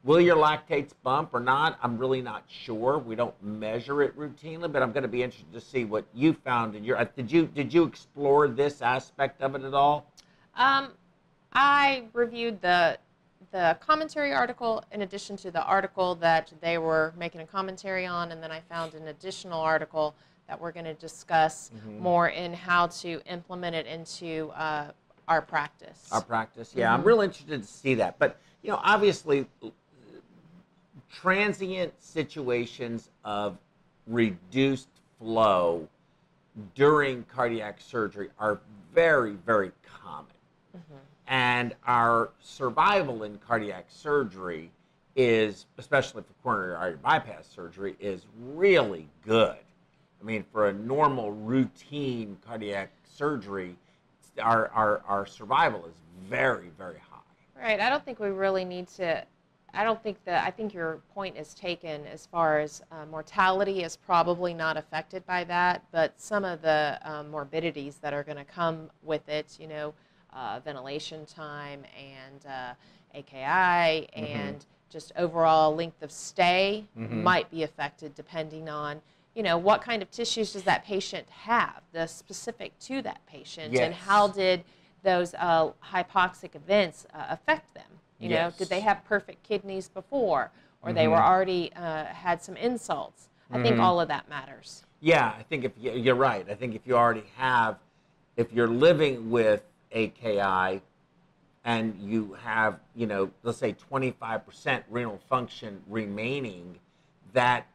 Will 0.09 0.23
your 0.23 0.37
lactates 0.37 0.93
bump 1.03 1.35
or 1.35 1.41
not? 1.41 1.79
I'm 1.83 1.99
really 1.99 2.23
not 2.23 2.43
sure. 2.49 2.97
We 2.97 3.15
don't 3.15 3.35
measure 3.43 4.01
it 4.01 4.19
routinely, 4.19 4.73
but 4.73 4.83
I'm 4.83 4.91
going 4.91 5.03
to 5.03 5.09
be 5.09 5.23
interested 5.23 5.53
to 5.53 5.61
see 5.61 5.85
what 5.85 6.07
you 6.15 6.33
found 6.33 6.75
in 6.75 6.83
your. 6.83 6.97
uh, 6.97 7.05
Did 7.15 7.31
you 7.31 7.45
did 7.45 7.75
you 7.75 7.83
explore 7.85 8.49
this 8.49 8.81
aspect 8.81 9.43
of 9.43 9.55
it 9.55 9.65
at 9.65 9.75
all? 9.75 10.11
Um, 10.57 10.93
I 11.53 12.05
reviewed 12.15 12.63
the 12.63 12.99
the 13.51 13.77
commentary 13.81 14.33
article 14.33 14.83
in 14.93 15.03
addition 15.03 15.37
to 15.37 15.51
the 15.51 15.63
article 15.63 16.15
that 16.15 16.55
they 16.63 16.79
were 16.79 17.13
making 17.19 17.43
a 17.43 17.47
commentary 17.47 18.07
on, 18.07 18.33
and 18.33 18.43
then 18.43 18.51
I 18.51 18.61
found 18.61 18.95
an 18.95 19.09
additional 19.09 19.61
article 19.61 20.15
that 20.47 20.59
we're 20.59 20.73
going 20.73 20.87
to 20.87 20.95
discuss 20.95 21.71
Mm-hmm. 21.77 22.03
more 22.03 22.29
in 22.29 22.55
how 22.55 22.87
to 22.87 23.21
implement 23.27 23.77
it 23.77 23.87
into 23.87 24.49
uh, 24.57 24.91
our 25.29 25.43
practice. 25.43 26.09
Our 26.11 26.23
practice, 26.23 26.73
yeah, 26.75 26.95
I'm 26.95 27.05
real 27.05 27.21
interested 27.21 27.61
to 27.61 27.69
see 27.69 27.93
that. 27.97 28.19
But 28.19 28.39
you 28.63 28.71
know, 28.71 28.81
obviously, 28.83 29.47
transient 31.11 31.93
situations 31.99 33.11
of 33.25 33.59
reduced 34.07 34.89
flow 35.19 35.89
during 36.75 37.25
cardiac 37.25 37.81
surgery 37.81 38.29
are 38.39 38.61
very, 38.95 39.33
very 39.47 39.73
common. 40.03 40.27
And 41.27 41.75
our 41.87 42.31
survival 42.41 43.25
in 43.25 43.37
cardiac 43.39 43.87
surgery 43.89 44.71
is, 45.15 45.67
especially 45.77 46.23
for 46.23 46.33
coronary 46.43 46.75
artery 46.75 46.99
bypass 47.03 47.47
surgery, 47.47 47.97
is 48.01 48.23
really 48.55 49.09
good. 49.27 49.59
I 50.21 50.25
mean, 50.25 50.45
for 50.53 50.69
a 50.69 50.73
normal 50.73 51.33
routine 51.33 52.39
cardiac 52.47 52.91
surgery, 53.05 53.77
our, 54.41 54.69
our, 54.69 55.03
our 55.07 55.27
survival 55.27 55.85
is 55.87 55.95
very, 56.29 56.71
very 56.79 57.01
high. 57.11 57.19
Right. 57.61 57.81
I 57.81 57.91
don't 57.91 58.05
think 58.05 58.21
we 58.21 58.29
really 58.29 58.65
need 58.65 58.89
to. 58.97 59.25
I 59.75 59.85
don't 59.85 60.03
think 60.03 60.25
that. 60.25 60.47
I 60.47 60.51
think 60.51 60.73
your 60.73 61.01
point 61.15 61.37
is 61.37 61.55
taken 61.55 62.07
as 62.07 62.27
far 62.27 62.61
as 62.61 62.83
uh, 62.91 63.07
mortality 63.07 63.83
is 63.83 63.97
probably 63.97 64.55
not 64.55 64.77
affected 64.77 65.25
by 65.27 65.45
that, 65.45 65.83
but 65.93 66.19
some 66.21 66.45
of 66.45 66.63
the 66.63 66.99
um, 67.03 67.31
morbidities 67.31 67.97
that 67.97 68.13
are 68.15 68.23
going 68.23 68.39
to 68.39 68.45
come 68.45 68.91
with 69.03 69.29
it, 69.29 69.57
you 69.61 69.69
know, 69.69 69.95
uh, 70.33 70.61
ventilation 70.65 71.27
time 71.27 71.83
and 71.97 72.47
uh, 72.47 72.75
AKI 73.15 74.09
and 74.15 74.65
just 74.91 75.13
overall 75.17 75.75
length 75.75 76.03
of 76.03 76.11
stay 76.11 76.85
might 77.23 77.51
be 77.51 77.63
affected 77.63 78.15
depending 78.15 78.69
on. 78.69 79.01
You 79.35 79.43
know, 79.43 79.59
what 79.59 79.83
kind 79.83 80.03
of 80.03 80.11
tissues 80.11 80.55
does 80.55 80.65
that 80.65 80.85
patient 80.85 81.29
have? 81.31 81.83
The 81.93 82.07
specific 82.07 82.77
to 82.81 83.03
that 83.03 83.25
patient, 83.27 83.75
and 83.85 83.95
how 83.95 84.29
did 84.29 84.65
those 85.03 85.35
uh, 85.35 85.71
hypoxic 85.93 86.55
events 86.57 87.07
uh, 87.15 87.27
affect 87.29 87.75
them? 87.75 87.85
You 88.19 88.29
know, 88.31 88.53
did 88.57 88.69
they 88.69 88.81
have 88.81 89.05
perfect 89.05 89.43
kidneys 89.45 89.89
before, 89.89 90.51
or 90.83 90.93
they 90.93 91.07
were 91.09 91.23
already 91.23 91.73
uh, 91.75 92.05
had 92.07 92.43
some 92.43 92.57
insults? 92.57 93.29
I 93.51 93.63
think 93.63 93.79
all 93.79 94.01
of 94.01 94.09
that 94.09 94.29
matters. 94.29 94.83
Yeah, 95.01 95.33
I 95.39 95.43
think 95.45 95.65
if 95.65 95.73
you- 95.79 95.93
you're 95.93 96.15
right. 96.15 96.49
I 96.51 96.55
think 96.55 96.75
if 96.75 96.87
you 96.87 96.97
already 96.97 97.25
have, 97.37 97.79
if 98.37 98.53
you're 98.53 98.69
living 98.69 99.31
with 99.31 99.63
AKI 99.93 100.83
and 101.65 101.95
you 102.01 102.35
have, 102.35 102.81
you 102.95 103.07
know, 103.07 103.31
let's 103.43 103.59
say 103.59 103.73
25% 103.73 104.85
renal 104.91 105.19
function 105.29 105.83
remaining, 105.87 106.79
that 107.33 107.67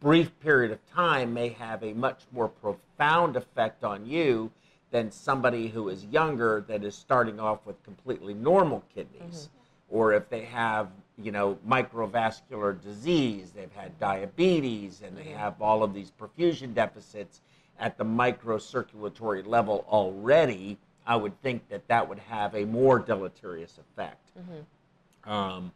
brief 0.00 0.38
period 0.40 0.72
of 0.72 0.84
time 0.90 1.32
may 1.32 1.48
have 1.50 1.82
a 1.82 1.94
much 1.94 2.24
more 2.32 2.48
profound 2.48 3.36
effect 3.36 3.82
on 3.82 4.04
you 4.04 4.50
than 4.96 5.12
somebody 5.12 5.68
who 5.68 5.90
is 5.90 6.06
younger 6.06 6.64
that 6.66 6.82
is 6.82 6.94
starting 6.94 7.38
off 7.38 7.66
with 7.66 7.82
completely 7.84 8.32
normal 8.32 8.82
kidneys. 8.94 9.20
Mm-hmm. 9.20 9.96
Or 9.96 10.14
if 10.14 10.30
they 10.30 10.46
have, 10.46 10.88
you 11.22 11.32
know, 11.32 11.58
microvascular 11.68 12.82
disease, 12.82 13.50
they've 13.50 13.72
had 13.74 13.98
diabetes, 14.00 15.02
and 15.04 15.14
they 15.14 15.24
mm-hmm. 15.24 15.36
have 15.36 15.60
all 15.60 15.82
of 15.82 15.92
these 15.92 16.10
perfusion 16.18 16.72
deficits 16.72 17.42
at 17.78 17.98
the 17.98 18.04
microcirculatory 18.04 19.46
level 19.46 19.84
already, 19.86 20.78
I 21.06 21.16
would 21.16 21.40
think 21.42 21.68
that 21.68 21.86
that 21.88 22.08
would 22.08 22.18
have 22.20 22.54
a 22.54 22.64
more 22.64 22.98
deleterious 22.98 23.78
effect. 23.78 24.30
Mm-hmm. 24.38 25.30
Um, 25.30 25.72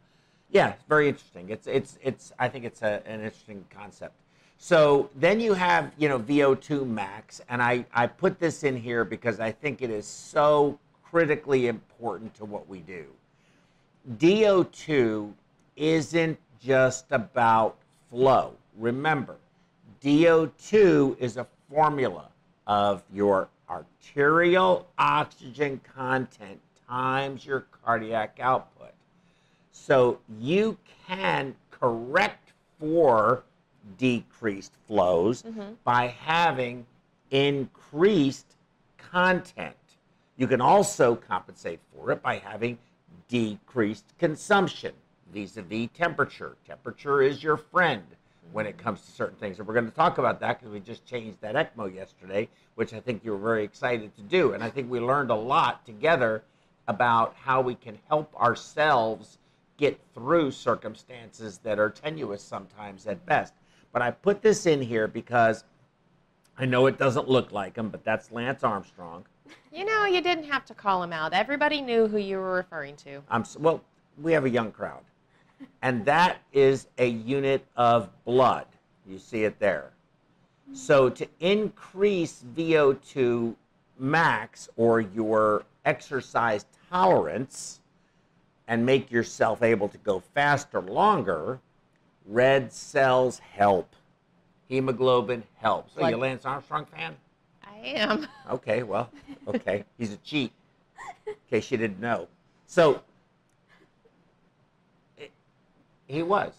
yeah, 0.49 0.69
it's 0.71 0.83
very 0.89 1.07
interesting. 1.07 1.49
It's 1.49 1.67
it's 1.67 1.99
it's. 2.01 2.33
I 2.39 2.49
think 2.49 2.65
it's 2.65 2.81
a, 2.81 3.03
an 3.05 3.21
interesting 3.21 3.65
concept. 3.69 4.15
So 4.63 5.09
then 5.15 5.39
you 5.39 5.55
have 5.55 5.91
you 5.97 6.07
know 6.07 6.19
VO2 6.19 6.87
max, 6.87 7.41
and 7.49 7.63
I 7.63 7.83
I 7.91 8.05
put 8.05 8.39
this 8.39 8.63
in 8.63 8.77
here 8.77 9.03
because 9.03 9.39
I 9.39 9.51
think 9.51 9.81
it 9.81 9.89
is 9.89 10.05
so 10.05 10.77
critically 11.03 11.65
important 11.65 12.35
to 12.35 12.45
what 12.45 12.69
we 12.69 12.81
do. 12.81 13.07
DO2 14.17 15.33
isn't 15.75 16.37
just 16.63 17.05
about 17.09 17.77
flow. 18.07 18.53
Remember, 18.77 19.37
DO2 20.03 21.17
is 21.17 21.37
a 21.37 21.47
formula 21.67 22.29
of 22.67 23.01
your 23.11 23.49
arterial 23.67 24.87
oxygen 24.99 25.81
content 25.95 26.59
times 26.87 27.47
your 27.47 27.65
cardiac 27.83 28.37
output. 28.39 28.93
So 29.71 30.19
you 30.39 30.77
can 31.07 31.55
correct 31.71 32.53
for 32.79 33.41
decreased 33.97 34.73
flows 34.87 35.43
mm-hmm. 35.43 35.73
by 35.83 36.07
having 36.07 36.85
increased 37.31 38.55
content. 38.97 39.75
You 40.37 40.47
can 40.47 40.61
also 40.61 41.15
compensate 41.15 41.79
for 41.93 42.11
it 42.11 42.21
by 42.21 42.37
having 42.37 42.77
decreased 43.27 44.05
consumption 44.17 44.93
vis 45.33 45.57
a 45.57 45.61
vis 45.61 45.89
temperature. 45.93 46.57
Temperature 46.65 47.21
is 47.21 47.43
your 47.43 47.57
friend 47.57 48.03
when 48.51 48.65
it 48.65 48.77
mm-hmm. 48.77 48.83
comes 48.83 49.01
to 49.01 49.11
certain 49.11 49.37
things. 49.37 49.59
And 49.59 49.67
we're 49.67 49.73
going 49.73 49.85
to 49.85 49.91
talk 49.91 50.17
about 50.17 50.39
that 50.41 50.59
because 50.59 50.73
we 50.73 50.79
just 50.79 51.05
changed 51.05 51.39
that 51.41 51.55
ECMO 51.55 51.93
yesterday, 51.93 52.49
which 52.75 52.93
I 52.93 52.99
think 52.99 53.23
you 53.23 53.31
were 53.31 53.37
very 53.37 53.63
excited 53.63 54.15
to 54.15 54.21
do. 54.21 54.53
And 54.53 54.63
I 54.63 54.69
think 54.69 54.89
we 54.89 54.99
learned 54.99 55.31
a 55.31 55.35
lot 55.35 55.85
together 55.85 56.43
about 56.87 57.35
how 57.41 57.61
we 57.61 57.75
can 57.75 57.97
help 58.09 58.35
ourselves 58.35 59.37
get 59.77 59.99
through 60.13 60.51
circumstances 60.51 61.59
that 61.59 61.79
are 61.79 61.89
tenuous 61.89 62.43
sometimes 62.43 63.07
at 63.07 63.25
best. 63.25 63.53
But 63.91 64.01
I 64.01 64.11
put 64.11 64.41
this 64.41 64.65
in 64.65 64.81
here 64.81 65.07
because 65.07 65.63
I 66.57 66.65
know 66.65 66.85
it 66.87 66.97
doesn't 66.97 67.27
look 67.27 67.51
like 67.51 67.75
him, 67.75 67.89
but 67.89 68.03
that's 68.03 68.31
Lance 68.31 68.63
Armstrong. 68.63 69.25
You 69.73 69.85
know, 69.85 70.05
you 70.05 70.21
didn't 70.21 70.45
have 70.45 70.65
to 70.65 70.73
call 70.73 71.03
him 71.03 71.13
out. 71.13 71.33
Everybody 71.33 71.81
knew 71.81 72.07
who 72.07 72.17
you 72.17 72.37
were 72.37 72.53
referring 72.53 72.95
to. 72.97 73.21
I'm 73.29 73.43
well, 73.59 73.81
we 74.21 74.31
have 74.33 74.45
a 74.45 74.49
young 74.49 74.71
crowd, 74.71 75.03
and 75.81 76.05
that 76.05 76.37
is 76.53 76.87
a 76.97 77.07
unit 77.07 77.65
of 77.75 78.09
blood. 78.25 78.65
You 79.07 79.17
see 79.17 79.43
it 79.43 79.59
there. 79.59 79.91
So 80.73 81.09
to 81.09 81.27
increase 81.39 82.43
VO2 82.55 83.55
max 83.99 84.69
or 84.77 85.01
your 85.01 85.63
exercise 85.85 86.65
tolerance 86.89 87.81
and 88.67 88.85
make 88.85 89.11
yourself 89.11 89.63
able 89.63 89.89
to 89.89 89.97
go 89.97 90.21
faster 90.33 90.81
longer, 90.81 91.59
red 92.25 92.71
cells 92.71 93.39
help. 93.39 93.95
Hemoglobin 94.69 95.43
helps. 95.57 95.97
Are 95.97 96.09
you 96.09 96.15
a 96.15 96.17
Lance 96.17 96.45
Armstrong 96.45 96.85
fan? 96.85 97.15
I 97.63 97.77
am. 97.85 98.27
Okay, 98.51 98.83
well, 98.83 99.09
okay. 99.47 99.85
He's 99.97 100.11
a 100.13 100.17
cheat, 100.17 100.51
in 101.25 101.33
case 101.49 101.71
you 101.71 101.77
didn't 101.77 101.99
know. 102.01 102.27
So, 102.67 103.01
it- 105.17 105.31
he 106.07 106.21
was. 106.23 106.53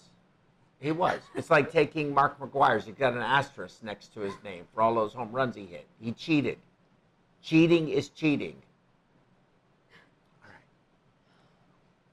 He 0.81 0.90
was. 0.90 1.20
It's 1.35 1.51
like 1.51 1.70
taking 1.70 2.12
Mark 2.12 2.40
McGwire's. 2.40 2.87
He's 2.87 2.94
got 2.96 3.12
an 3.12 3.20
asterisk 3.20 3.83
next 3.83 4.12
to 4.14 4.20
his 4.20 4.35
name 4.42 4.64
for 4.75 4.83
all 4.83 4.94
those 4.94 5.12
home 5.12 5.31
runs 5.31 5.55
he 5.55 5.64
hit. 5.66 5.87
He 6.01 6.12
cheated. 6.12 6.59
Cheating 7.42 7.88
is 7.88 8.09
cheating. 8.09 8.57
All 10.42 10.48
right. 10.51 10.64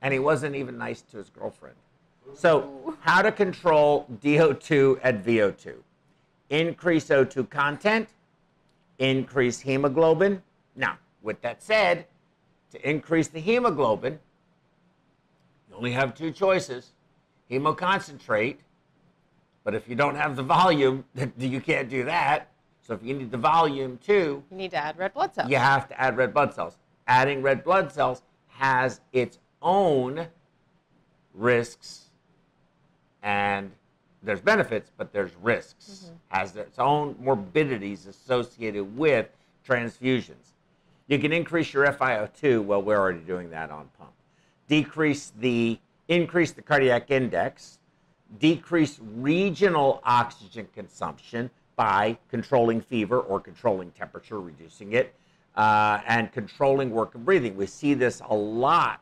And 0.02 0.14
he 0.14 0.20
wasn't 0.20 0.56
even 0.56 0.78
nice 0.78 1.02
to 1.04 1.18
his 1.18 1.30
girlfriend. 1.30 1.76
So, 2.34 2.96
how 3.02 3.22
to 3.22 3.32
control 3.32 4.08
DO2 4.22 5.00
and 5.04 5.24
VO2? 5.24 5.76
Increase 6.50 7.06
O2 7.10 7.50
content, 7.50 8.10
increase 8.98 9.60
hemoglobin. 9.60 10.42
Now, 10.76 10.98
with 11.22 11.42
that 11.42 11.62
said, 11.62 12.06
to 12.72 12.90
increase 12.90 13.28
the 13.28 13.40
hemoglobin, 13.40 14.20
you 15.70 15.76
only 15.76 15.92
have 15.92 16.16
two 16.16 16.32
choices 16.32 16.92
hemoconcentrate, 17.52 18.58
But 19.64 19.74
if 19.76 19.90
you 19.90 19.96
don't 19.96 20.16
have 20.16 20.36
the 20.36 20.44
volume, 20.44 21.04
you 21.38 21.60
can't 21.60 21.90
do 21.90 22.04
that. 22.06 22.50
So 22.82 22.94
if 22.94 23.04
you 23.04 23.14
need 23.16 23.32
the 23.32 23.38
volume 23.38 23.98
too, 23.98 24.44
You 24.50 24.58
need 24.58 24.72
to 24.72 24.78
add 24.78 24.98
red 24.98 25.14
blood 25.14 25.34
cells. 25.36 25.50
you 25.50 25.58
have 25.58 25.88
to 25.90 26.00
add 26.00 26.16
red 26.16 26.34
blood 26.34 26.54
cells. 26.54 26.78
Adding 27.08 27.42
red 27.42 27.64
blood 27.64 27.92
cells 27.92 28.22
has 28.48 29.02
its 29.12 29.40
own 29.62 30.28
risks 31.34 32.09
and 33.24 33.72
there's 34.24 34.42
benefits, 34.42 34.92
but 34.98 35.14
there's 35.14 35.32
risks. 35.42 36.12
Has 36.30 36.56
its 36.56 36.80
own 36.80 37.16
morbidities 37.20 38.06
associated 38.06 38.98
with 38.98 39.28
transfusions. 39.68 40.54
You 41.08 41.20
can 41.20 41.34
increase 41.34 41.74
your 41.74 41.86
FiO2. 41.88 42.64
Well, 42.64 42.82
we're 42.82 42.98
already 42.98 43.20
doing 43.20 43.50
that 43.52 43.72
on 43.72 43.90
pump. 43.98 44.12
Decrease 44.68 45.32
the 45.40 45.80
increase 46.08 46.52
the 46.52 46.62
cardiac 46.62 47.12
index. 47.12 47.80
Decrease 48.40 49.00
regional 49.16 50.02
oxygen 50.04 50.68
consumption 50.76 51.50
by 51.76 52.18
controlling 52.30 52.82
fever 52.82 53.22
or 53.22 53.40
controlling 53.40 53.90
temperature, 53.92 54.40
reducing 54.40 54.94
it, 54.94 55.16
uh, 55.56 56.00
and 56.08 56.32
controlling 56.32 56.92
work 56.92 57.16
of 57.16 57.26
breathing. 57.26 57.56
We 57.56 57.66
see 57.66 57.94
this 57.94 58.22
a 58.30 58.36
lot 58.36 59.02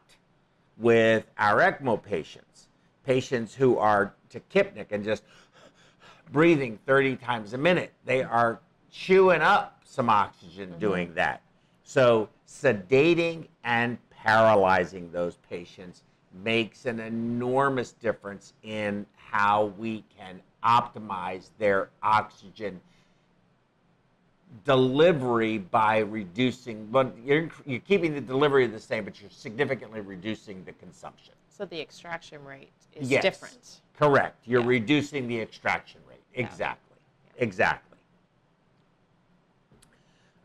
with 0.77 1.25
our 1.37 1.59
ECMO 1.59 2.01
patients, 2.01 2.66
patients 3.07 3.55
who 3.55 3.77
are 3.77 4.13
tachypneic 4.29 4.87
and 4.91 5.03
just 5.03 5.23
breathing 6.33 6.77
30 6.85 7.15
times 7.15 7.53
a 7.53 7.57
minute. 7.57 7.93
They 8.05 8.21
are 8.21 8.59
chewing 8.91 9.41
up 9.41 9.81
some 9.85 10.09
oxygen 10.09 10.69
mm-hmm. 10.69 10.79
doing 10.79 11.13
that. 11.13 11.41
So, 11.83 12.27
sedating 12.45 13.47
and 13.63 13.97
paralyzing 14.09 15.09
those 15.13 15.37
patients 15.49 16.03
makes 16.43 16.85
an 16.85 16.99
enormous 16.99 17.93
difference 17.93 18.53
in 18.63 19.05
how 19.15 19.73
we 19.77 20.03
can 20.17 20.41
optimize 20.63 21.49
their 21.57 21.89
oxygen 22.03 22.81
delivery 24.65 25.59
by 25.59 25.99
reducing, 25.99 26.85
but 26.87 27.15
you're, 27.23 27.49
you're 27.65 27.79
keeping 27.79 28.13
the 28.13 28.21
delivery 28.21 28.67
the 28.67 28.79
same, 28.79 29.05
but 29.05 29.21
you're 29.21 29.29
significantly 29.29 30.01
reducing 30.01 30.61
the 30.65 30.73
consumption. 30.73 31.33
So 31.57 31.65
the 31.65 31.81
extraction 31.81 32.43
rate 32.45 32.71
is 32.93 33.09
Yes. 33.09 33.23
different. 33.23 33.81
Correct. 33.97 34.37
You're 34.45 34.61
Yeah. 34.61 34.67
reducing 34.67 35.27
the 35.27 35.41
extraction 35.41 35.99
rate. 36.07 36.21
Exactly. 36.35 36.97
Exactly. 37.37 37.97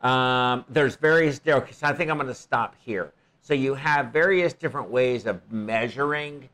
Um, 0.00 0.64
there's 0.70 0.96
various. 0.96 1.38
Okay, 1.46 1.72
so 1.72 1.86
I 1.86 1.92
think 1.92 2.10
I'm 2.10 2.16
going 2.16 2.28
to 2.28 2.34
stop 2.34 2.74
here. 2.82 3.12
So 3.42 3.52
you 3.52 3.74
have 3.74 4.06
various 4.06 4.54
different 4.54 4.88
ways 4.88 5.26
of 5.26 5.52
measuring 5.52 6.48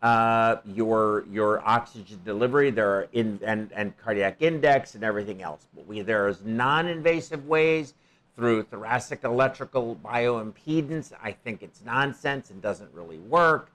uh, 0.00 0.56
your 0.64 1.26
your 1.30 1.60
oxygen 1.68 2.18
delivery. 2.24 2.70
There 2.70 2.90
are 2.90 3.08
in 3.12 3.38
and, 3.44 3.70
and 3.74 3.96
cardiac 3.98 4.40
index 4.40 4.94
and 4.94 5.04
everything 5.04 5.42
else. 5.42 5.66
But 5.74 5.86
we 5.86 6.00
there's 6.00 6.42
non-invasive 6.42 7.46
ways 7.46 7.92
through 8.36 8.62
thoracic 8.62 9.24
electrical 9.24 9.96
bioimpedance. 10.02 11.12
I 11.22 11.32
think 11.32 11.62
it's 11.62 11.82
nonsense 11.84 12.50
and 12.50 12.62
doesn't 12.62 12.90
really 12.94 13.18
work. 13.18 13.70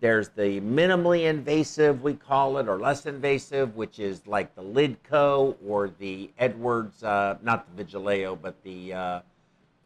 There's 0.00 0.28
the 0.28 0.60
minimally 0.60 1.24
invasive, 1.24 2.02
we 2.02 2.14
call 2.14 2.58
it, 2.58 2.68
or 2.68 2.78
less 2.78 3.06
invasive, 3.06 3.76
which 3.76 3.98
is 3.98 4.26
like 4.26 4.54
the 4.54 4.62
Lidco 4.62 5.56
or 5.66 5.90
the 5.98 6.30
Edwards, 6.38 7.02
uh, 7.02 7.38
not 7.42 7.66
the 7.74 7.82
Vigileo, 7.82 8.38
but 8.40 8.62
the, 8.62 8.92
uh, 8.92 9.20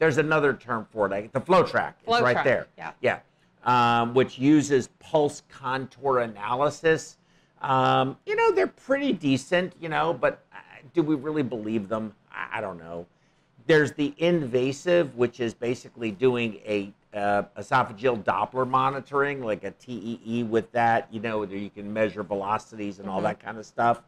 there's 0.01 0.19
another 0.19 0.53
term 0.53 0.87
for 0.91 1.07
it, 1.07 1.13
I, 1.13 1.31
the 1.33 1.41
FloTrac. 1.41 1.95
It's 2.07 2.21
right 2.21 2.37
FloTrac, 2.37 2.45
there. 2.45 2.67
yeah. 2.77 2.93
Yeah. 3.01 3.21
Um, 3.65 4.15
which 4.15 4.39
uses 4.39 4.89
pulse 4.99 5.43
contour 5.49 6.21
analysis. 6.21 7.19
Um, 7.61 8.17
you 8.27 8.35
know, 8.35 8.51
they're 8.53 8.67
pretty 8.67 9.13
decent, 9.13 9.75
you 9.81 9.89
know, 9.89 10.13
but 10.13 10.45
uh, 10.53 10.57
do 10.93 11.03
we 11.03 11.15
really 11.15 11.43
believe 11.43 11.89
them? 11.89 12.15
I, 12.33 12.59
I 12.59 12.61
don't 12.61 12.79
know. 12.79 13.07
There's 13.67 13.93
the 13.93 14.15
invasive, 14.19 15.15
which 15.17 15.39
is 15.39 15.55
basically 15.55 16.11
doing 16.11 16.55
a 16.65 16.93
uh, 17.15 17.43
esophageal 17.59 18.23
Doppler 18.23 18.69
monitoring, 18.69 19.43
like 19.43 19.65
a 19.65 19.73
TEE 19.73 20.45
with 20.45 20.71
that. 20.73 21.09
You 21.13 21.21
know, 21.21 21.39
where 21.39 21.49
you 21.49 21.71
can 21.71 21.93
measure 21.93 22.23
velocities 22.23 22.99
and 22.99 23.09
all 23.09 23.21
that 23.23 23.41
kind 23.41 23.59
of 23.59 23.67
stuff. 23.67 24.03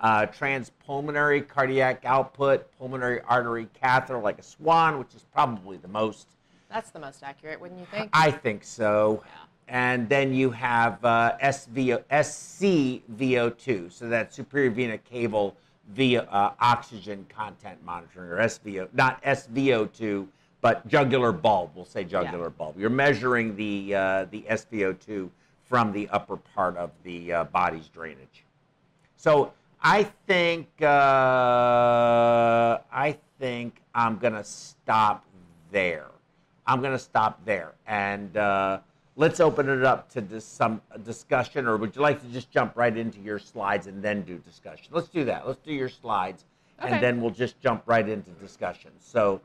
Uh, 0.00 0.26
transpulmonary 0.26 1.46
cardiac 1.46 2.04
output, 2.04 2.66
pulmonary 2.76 3.20
artery 3.28 3.68
catheter, 3.72 4.18
like 4.18 4.38
a 4.38 4.42
Swan, 4.42 4.98
which 4.98 5.14
is 5.14 5.24
probably 5.32 5.76
the 5.76 5.88
most. 5.88 6.26
That's 6.68 6.90
the 6.90 6.98
most 6.98 7.22
accurate, 7.22 7.60
wouldn't 7.60 7.78
you 7.78 7.86
think? 7.86 8.10
I 8.12 8.30
think 8.30 8.64
so. 8.64 9.22
Yeah. 9.24 9.32
And 9.68 10.08
then 10.08 10.34
you 10.34 10.50
have 10.50 11.02
uh, 11.04 11.36
SVO, 11.42 12.02
SCVO2, 12.10 13.92
so 13.92 14.08
that's 14.08 14.34
superior 14.34 14.70
vena 14.70 14.98
cava 14.98 15.52
via 15.90 16.22
uh, 16.22 16.52
oxygen 16.60 17.24
content 17.28 17.78
monitoring, 17.84 18.30
or 18.30 18.38
SVO, 18.38 18.88
not 18.92 19.22
SVO2, 19.22 20.26
but 20.62 20.86
jugular 20.88 21.32
bulb. 21.32 21.72
We'll 21.74 21.84
say 21.84 22.04
jugular 22.04 22.48
bulb. 22.48 22.78
You're 22.78 22.88
measuring 22.88 23.54
the 23.56 23.94
uh, 23.94 24.24
the 24.30 24.42
SVO2 24.48 25.28
from 25.68 25.92
the 25.92 26.08
upper 26.08 26.38
part 26.38 26.76
of 26.78 26.90
the 27.02 27.32
uh, 27.32 27.44
body's 27.44 27.88
drainage. 27.88 28.44
So 29.16 29.52
I 29.82 30.04
think 30.26 30.68
uh, 30.80 30.86
I 32.90 33.18
think 33.38 33.82
I'm 33.94 34.16
gonna 34.18 34.44
stop 34.44 35.26
there. 35.70 36.06
I'm 36.66 36.80
gonna 36.80 36.98
stop 36.98 37.44
there, 37.44 37.72
and 37.88 38.36
uh, 38.36 38.78
let's 39.16 39.40
open 39.40 39.68
it 39.68 39.84
up 39.84 40.08
to 40.12 40.20
dis- 40.20 40.44
some 40.44 40.80
discussion. 41.04 41.66
Or 41.66 41.76
would 41.76 41.96
you 41.96 42.02
like 42.02 42.22
to 42.22 42.28
just 42.28 42.52
jump 42.52 42.76
right 42.76 42.96
into 42.96 43.20
your 43.20 43.40
slides 43.40 43.88
and 43.88 44.00
then 44.00 44.22
do 44.22 44.38
discussion? 44.38 44.86
Let's 44.92 45.08
do 45.08 45.24
that. 45.24 45.44
Let's 45.46 45.60
do 45.60 45.72
your 45.72 45.88
slides, 45.88 46.44
Okay. 46.80 46.92
and 46.94 47.02
then 47.02 47.20
we'll 47.20 47.32
just 47.32 47.60
jump 47.60 47.82
right 47.86 48.08
into 48.08 48.30
discussion. 48.32 48.92
So 49.00 49.40